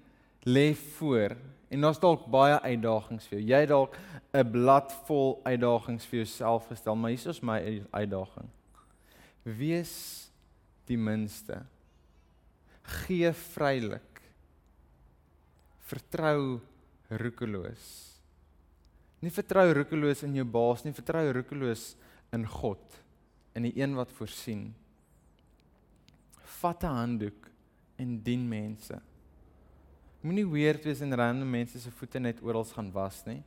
lê 0.46 0.74
voor 0.76 1.38
En 1.74 1.82
daar's 1.82 1.98
dalk 1.98 2.28
baie 2.30 2.60
uitdagings 2.62 3.26
vir 3.32 3.40
jou. 3.40 3.46
Jy 3.50 3.66
dalk 3.66 3.96
'n 4.34 4.52
blad 4.52 4.92
vol 5.08 5.40
uitdagings 5.44 6.06
vir 6.06 6.20
jouself 6.20 6.68
gestel, 6.68 6.96
maar 6.96 7.10
hier 7.10 7.30
is 7.30 7.42
my 7.42 7.84
uitdaging. 7.92 8.50
Wees 9.44 10.30
die 10.86 10.98
minste. 10.98 11.66
Gee 12.84 13.32
vrylik. 13.32 14.22
Vertrou 15.80 16.62
roekeloos. 17.10 18.20
Nie 19.20 19.32
vertrou 19.32 19.74
roekeloos 19.74 20.24
in 20.24 20.36
jou 20.36 20.46
baas 20.46 20.84
nie, 20.84 20.94
vertrou 20.94 21.32
roekeloos 21.32 21.96
in 22.32 22.46
God, 22.46 23.02
in 23.56 23.64
die 23.64 23.82
een 23.82 23.96
wat 23.96 24.12
voorsien. 24.12 24.76
Vat 26.62 26.84
'n 26.84 26.88
handdoek 26.88 27.50
en 27.98 28.22
dien 28.22 28.48
mense. 28.48 29.02
Moenie 30.24 30.46
weird 30.48 30.86
wees 30.88 31.02
en 31.04 31.12
random 31.20 31.50
mense 31.52 31.80
se 31.84 31.92
voete 31.92 32.20
net 32.24 32.38
oral 32.40 32.64
gaan 32.64 32.88
was 32.96 33.18
nie. 33.28 33.42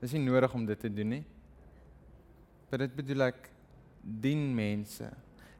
Dis 0.00 0.14
nie 0.16 0.22
nodig 0.24 0.54
om 0.56 0.64
dit 0.64 0.80
te 0.80 0.88
doen 0.88 1.18
nie. 1.18 1.24
Maar 2.70 2.86
dit 2.86 2.94
bedoel 2.96 3.26
ek 3.26 3.50
dien 4.00 4.46
mense. 4.56 5.04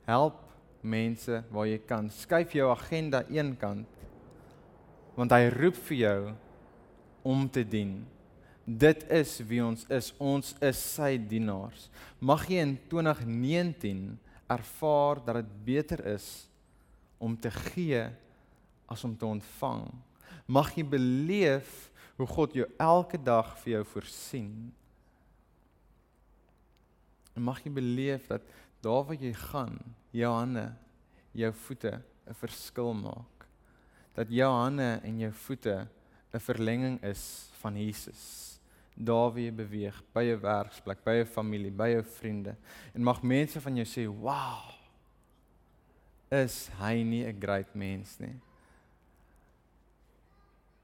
Help 0.09 0.39
mense 0.81 1.43
waar 1.53 1.69
jy 1.69 1.83
kan. 1.85 2.09
Skuif 2.09 2.57
jou 2.57 2.71
agenda 2.73 3.21
een 3.29 3.53
kant. 3.61 4.01
Want 5.19 5.37
hy 5.37 5.51
roep 5.53 5.77
vir 5.91 5.99
jou 5.99 6.19
om 7.29 7.45
te 7.53 7.67
dien. 7.69 7.99
Dit 8.65 9.05
is 9.13 9.37
wie 9.53 9.61
ons 9.65 9.85
is. 9.93 10.15
Ons 10.17 10.57
is 10.65 10.81
sy 10.97 11.19
dienaars. 11.21 11.91
Mag 12.25 12.49
jy 12.49 12.65
in 12.65 12.77
2019 12.89 14.05
ervaar 14.49 15.21
dat 15.29 15.43
dit 15.43 15.55
beter 15.75 16.07
is 16.17 16.49
om 17.21 17.37
te 17.37 17.53
gee 17.53 18.07
as 18.89 19.05
om 19.05 19.13
te 19.13 19.29
ontvang 19.29 19.91
mag 20.49 20.73
jy 20.77 20.85
beleef 20.89 21.89
hoe 22.19 22.27
God 22.27 22.57
jou 22.57 22.67
elke 22.81 23.21
dag 23.21 23.53
vir 23.63 23.77
jou 23.77 23.85
voorsien. 23.93 24.53
En 27.37 27.45
mag 27.47 27.61
jy 27.63 27.71
beleef 27.71 28.27
dat 28.31 28.47
daar 28.83 29.05
waar 29.07 29.21
jy 29.21 29.35
gaan, 29.37 29.77
jou 30.15 30.31
hande, 30.33 30.71
jou 31.37 31.53
voete 31.67 32.01
'n 32.29 32.35
verskil 32.35 32.95
maak. 32.95 33.47
Dat 34.15 34.29
jou 34.29 34.51
hande 34.51 35.01
en 35.05 35.19
jou 35.19 35.33
voete 35.33 35.87
'n 36.33 36.41
verlenging 36.41 37.03
is 37.03 37.51
van 37.61 37.77
Jesus. 37.77 38.59
Daar 38.97 39.31
waar 39.31 39.41
jy 39.41 39.53
beweeg, 39.53 40.03
by 40.13 40.23
jou 40.23 40.41
werksplek, 40.41 41.05
by 41.05 41.13
jou 41.13 41.25
familie, 41.25 41.71
by 41.71 41.89
jou 41.89 42.03
vriende 42.03 42.57
en 42.95 43.03
mag 43.03 43.23
mense 43.23 43.61
van 43.61 43.77
jou 43.77 43.87
sê, 43.87 44.07
"Wow! 44.07 44.75
Is 46.31 46.69
hy 46.81 47.03
nie 47.03 47.25
'n 47.25 47.41
great 47.41 47.75
mens 47.75 48.19
nie?" 48.19 48.41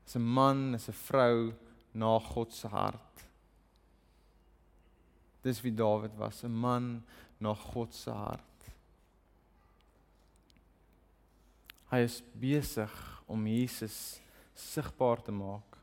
Is 0.07 0.17
'n 0.17 0.23
man, 0.23 0.75
is 0.75 0.89
'n 0.89 0.93
vrou 0.93 1.53
na 1.93 2.19
God 2.19 2.53
se 2.53 2.69
hart. 2.69 3.25
Dis 5.43 5.61
wie 5.61 5.75
Dawid 5.75 6.17
was, 6.17 6.45
'n 6.45 6.51
man 6.51 7.05
na 7.39 7.55
God 7.55 7.95
se 7.95 8.11
hart. 8.11 8.41
Hy 11.91 11.99
is 11.99 12.23
besig 12.33 13.23
om 13.27 13.47
Jesus 13.47 14.21
sigbaar 14.55 15.23
te 15.23 15.33
maak 15.33 15.79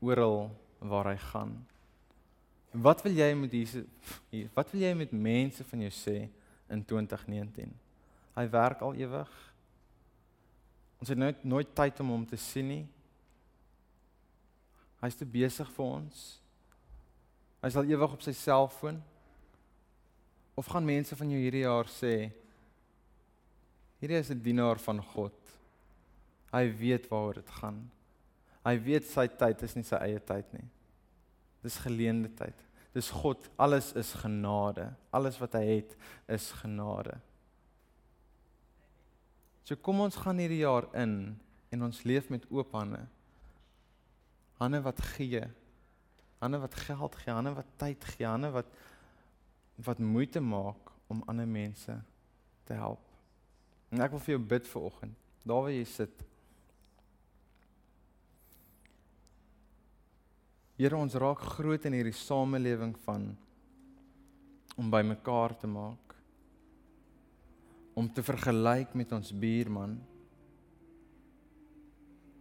oral 0.00 0.50
waar 0.78 1.12
hy 1.12 1.16
gaan. 1.16 1.54
Wat 2.70 3.02
wil 3.02 3.12
jy 3.12 3.34
met 3.34 3.52
Jesus 3.52 3.86
wat 4.54 4.70
wil 4.70 4.82
jy 4.84 4.92
met 4.94 5.12
mense 5.12 5.64
van 5.64 5.80
jou 5.86 5.90
sê 5.90 6.16
in 6.70 6.84
2019? 6.84 7.72
Hy 8.36 8.46
werk 8.52 8.84
al 8.86 8.94
ewig. 8.94 9.32
Ons 11.00 11.08
het 11.08 11.18
nooit 11.18 11.44
nooit 11.44 11.74
tyd 11.74 12.00
om 12.00 12.14
hom 12.14 12.26
te 12.26 12.38
sien 12.38 12.68
nie. 12.68 12.84
Hy's 15.00 15.16
te 15.16 15.24
besig 15.24 15.68
vir 15.76 15.86
ons. 15.86 16.24
Hy 17.60 17.70
sal 17.72 17.88
ewig 17.88 18.16
op 18.16 18.24
sy 18.24 18.34
selfoon. 18.36 19.00
Of 20.60 20.68
gaan 20.68 20.84
mense 20.84 21.16
van 21.16 21.32
jou 21.32 21.40
hierdie 21.40 21.64
jaar 21.64 21.88
sê 21.88 22.14
hierdie 24.00 24.18
is 24.18 24.30
'n 24.30 24.42
dienaar 24.42 24.78
van 24.78 25.00
God. 25.02 25.36
Hy 26.52 26.64
weet 26.76 27.08
waaroor 27.08 27.34
dit 27.34 27.50
gaan. 27.50 27.90
Hy 28.64 28.76
weet 28.78 29.04
sy 29.04 29.26
tyd 29.28 29.62
is 29.62 29.76
nie 29.76 29.84
sy 29.84 29.96
eie 29.96 30.20
tyd 30.20 30.52
nie. 30.52 30.68
Dis 31.62 31.78
geleende 31.78 32.28
tyd. 32.28 32.56
Dis 32.92 33.10
God, 33.10 33.48
alles 33.56 33.92
is 33.92 34.12
genade. 34.14 34.94
Alles 35.12 35.38
wat 35.38 35.52
hy 35.52 35.64
het 35.64 35.96
is 36.28 36.50
genade. 36.52 37.20
So 39.64 39.76
kom 39.76 40.00
ons 40.00 40.16
gaan 40.16 40.38
hierdie 40.38 40.64
jaar 40.64 40.88
in 40.94 41.38
en 41.70 41.82
ons 41.82 42.04
leef 42.04 42.30
met 42.30 42.46
oop 42.50 42.72
hande 42.72 43.06
hande 44.60 44.80
wat 44.84 45.00
gee. 45.16 45.42
Hande 46.38 46.58
wat 46.60 46.74
geld 46.74 47.16
gee, 47.16 47.32
hande 47.32 47.52
wat 47.56 47.68
tyd 47.80 48.04
gee, 48.14 48.26
hande 48.28 48.52
wat 48.54 48.78
wat 49.80 50.00
moeite 50.04 50.40
maak 50.44 50.90
om 51.08 51.22
ander 51.26 51.48
mense 51.48 51.94
te 52.68 52.74
help. 52.76 53.04
En 53.88 54.02
ek 54.04 54.12
wil 54.12 54.20
vir 54.20 54.34
jou 54.34 54.40
bid 54.50 54.66
vir 54.68 54.82
oggend. 54.90 55.14
Daar 55.48 55.62
waar 55.64 55.72
jy 55.72 55.86
sit. 55.88 56.24
Here 60.76 60.98
ons 60.98 61.16
raak 61.16 61.40
groot 61.56 61.86
in 61.88 61.96
hierdie 61.96 62.16
samelewing 62.16 62.92
van 63.06 63.30
om 64.76 64.92
by 64.92 65.00
mekaar 65.08 65.56
te 65.56 65.68
maak. 65.68 66.12
Om 67.96 68.12
te 68.12 68.24
vergelyk 68.24 68.92
met 69.00 69.16
ons 69.16 69.32
buurman. 69.32 69.96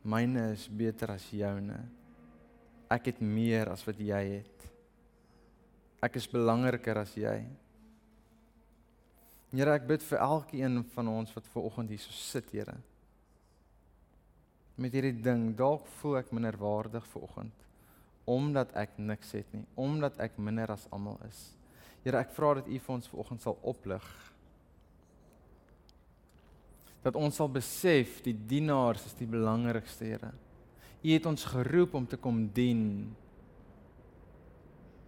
Myne 0.03 0.49
is 0.58 0.67
beter 0.67 1.15
as 1.15 1.32
joune 1.32 1.79
ek 2.89 3.12
het 3.12 3.21
meer 3.21 3.69
as 3.71 3.86
wat 3.88 3.99
jy 4.02 4.21
het. 4.39 4.67
Ek 6.04 6.15
is 6.17 6.30
belangriker 6.32 6.97
as 7.02 7.13
jy. 7.17 7.38
Here, 9.49 9.73
ek 9.73 9.88
bid 9.89 10.04
vir 10.06 10.21
elkeen 10.21 10.84
van 10.93 11.10
ons 11.12 11.34
wat 11.36 11.47
ver 11.54 11.65
oggend 11.65 11.89
hier 11.89 12.02
so 12.02 12.13
sit, 12.13 12.52
Here. 12.54 12.75
Met 14.80 14.93
hierdie 14.95 15.17
ding, 15.25 15.49
dalk 15.58 15.88
voel 15.99 16.21
ek 16.21 16.30
minderwaardig 16.36 17.08
ver 17.13 17.25
oggend 17.30 17.65
omdat 18.30 18.69
ek 18.78 18.91
niks 19.02 19.32
het 19.34 19.47
nie, 19.56 19.63
omdat 19.73 20.19
ek 20.21 20.36
minder 20.38 20.69
as 20.69 20.84
almal 20.93 21.15
is. 21.25 21.39
Here, 22.04 22.19
ek 22.21 22.30
vra 22.36 22.52
dat 22.60 22.67
U 22.69 22.75
vir 22.78 22.93
ons 22.93 23.08
ver 23.10 23.21
oggend 23.23 23.41
sal 23.41 23.58
oplig. 23.65 24.06
Dat 27.02 27.17
ons 27.17 27.39
sal 27.41 27.49
besef 27.49 28.19
die 28.21 28.36
dienaars 28.38 29.08
is 29.10 29.17
die 29.17 29.28
belangrikste, 29.30 30.06
Here. 30.12 30.30
U 31.00 31.12
het 31.14 31.26
ons 31.30 31.46
geroep 31.54 31.94
om 31.96 32.08
te 32.08 32.18
kom 32.20 32.42
dien. 32.54 32.84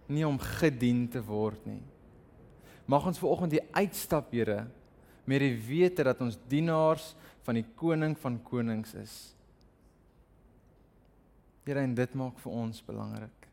Nie 0.08 0.24
om 0.26 0.38
gedien 0.40 1.04
te 1.08 1.20
word 1.24 1.66
nie. 1.68 1.82
Mag 2.88 3.06
ons 3.06 3.20
ver 3.20 3.30
oggend 3.30 3.54
die 3.54 3.64
uitstap, 3.76 4.32
Here, 4.32 4.64
meer 5.28 5.44
die 5.44 5.54
wete 5.54 6.04
dat 6.08 6.20
ons 6.24 6.38
dienaars 6.50 7.12
van 7.46 7.60
die 7.60 7.66
koning 7.78 8.16
van 8.18 8.40
konings 8.42 8.94
is. 8.98 9.14
Here, 11.66 11.84
en 11.84 11.94
dit 11.94 12.18
maak 12.18 12.40
vir 12.42 12.58
ons 12.58 12.82
belangrik. 12.84 13.48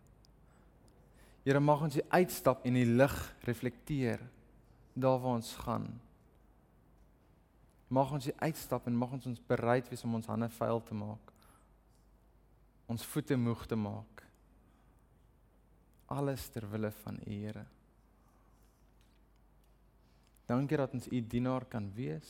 Here, 1.45 1.61
mag 1.61 1.85
ons 1.85 1.99
uitstap 2.09 2.65
en 2.65 2.77
die 2.79 2.87
lig 2.89 3.17
reflekteer 3.45 4.23
daar 4.99 5.19
waar 5.21 5.37
ons 5.37 5.53
gaan. 5.61 5.87
Mag 7.89 8.11
ons 8.13 8.29
uitstap 8.37 8.87
en 8.87 8.97
mag 8.97 9.13
ons 9.17 9.29
ons 9.31 9.43
bereid 9.49 9.87
wees 9.89 10.03
om 10.05 10.17
ons 10.19 10.29
hande 10.29 10.49
vuil 10.57 10.81
te 10.85 10.97
maak. 10.97 11.31
Ons 12.89 13.05
voete 13.05 13.37
moeg 13.37 13.67
te 13.69 13.77
maak. 13.77 14.23
Alles 16.09 16.47
ter 16.49 16.65
wille 16.71 16.89
van 17.03 17.19
U, 17.21 17.33
Here. 17.33 17.65
Dankie 20.49 20.79
dat 20.81 20.95
ons 20.97 21.05
U 21.13 21.19
dienaar 21.21 21.67
kan 21.69 21.91
wees. 21.93 22.29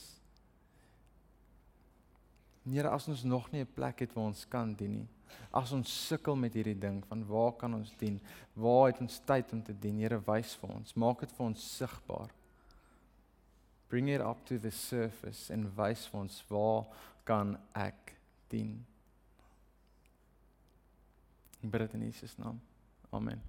Here, 2.67 2.91
as 2.91 3.08
ons 3.08 3.24
nog 3.24 3.48
nie 3.52 3.63
'n 3.63 3.74
plek 3.74 4.00
het 4.00 4.13
waar 4.13 4.26
ons 4.26 4.45
kan 4.48 4.74
dien 4.74 4.91
nie. 4.91 5.08
As 5.52 5.72
ons 5.72 6.08
sukkel 6.08 6.36
met 6.36 6.54
hierdie 6.54 6.80
ding 6.80 7.06
van 7.06 7.26
waar 7.26 7.54
kan 7.54 7.74
ons 7.74 7.95
dien? 7.98 8.19
Waar 8.54 8.91
het 8.91 9.00
ons 9.00 9.19
tyd 9.26 9.54
om 9.54 9.63
te 9.63 9.74
dien? 9.74 9.98
Here, 9.98 10.19
wys 10.19 10.56
vir 10.56 10.69
ons. 10.69 10.93
Maak 10.93 11.19
dit 11.19 11.32
vir 11.32 11.45
ons 11.45 11.78
sigbaar. 11.78 12.30
Bring 13.88 14.10
it 14.10 14.22
up 14.22 14.45
to 14.45 14.60
the 14.60 14.72
surface 14.72 15.54
en 15.54 15.72
wys 15.76 16.08
vir 16.08 16.19
ons 16.19 16.43
waar 16.50 16.86
kan 17.24 17.58
ek 17.74 18.17
dien? 18.50 18.86
Ek 21.60 21.69
bid 21.72 21.82
dit 21.82 21.93
in 21.93 22.06
Jesus 22.08 22.38
naam. 22.38 22.62
Amen. 23.10 23.48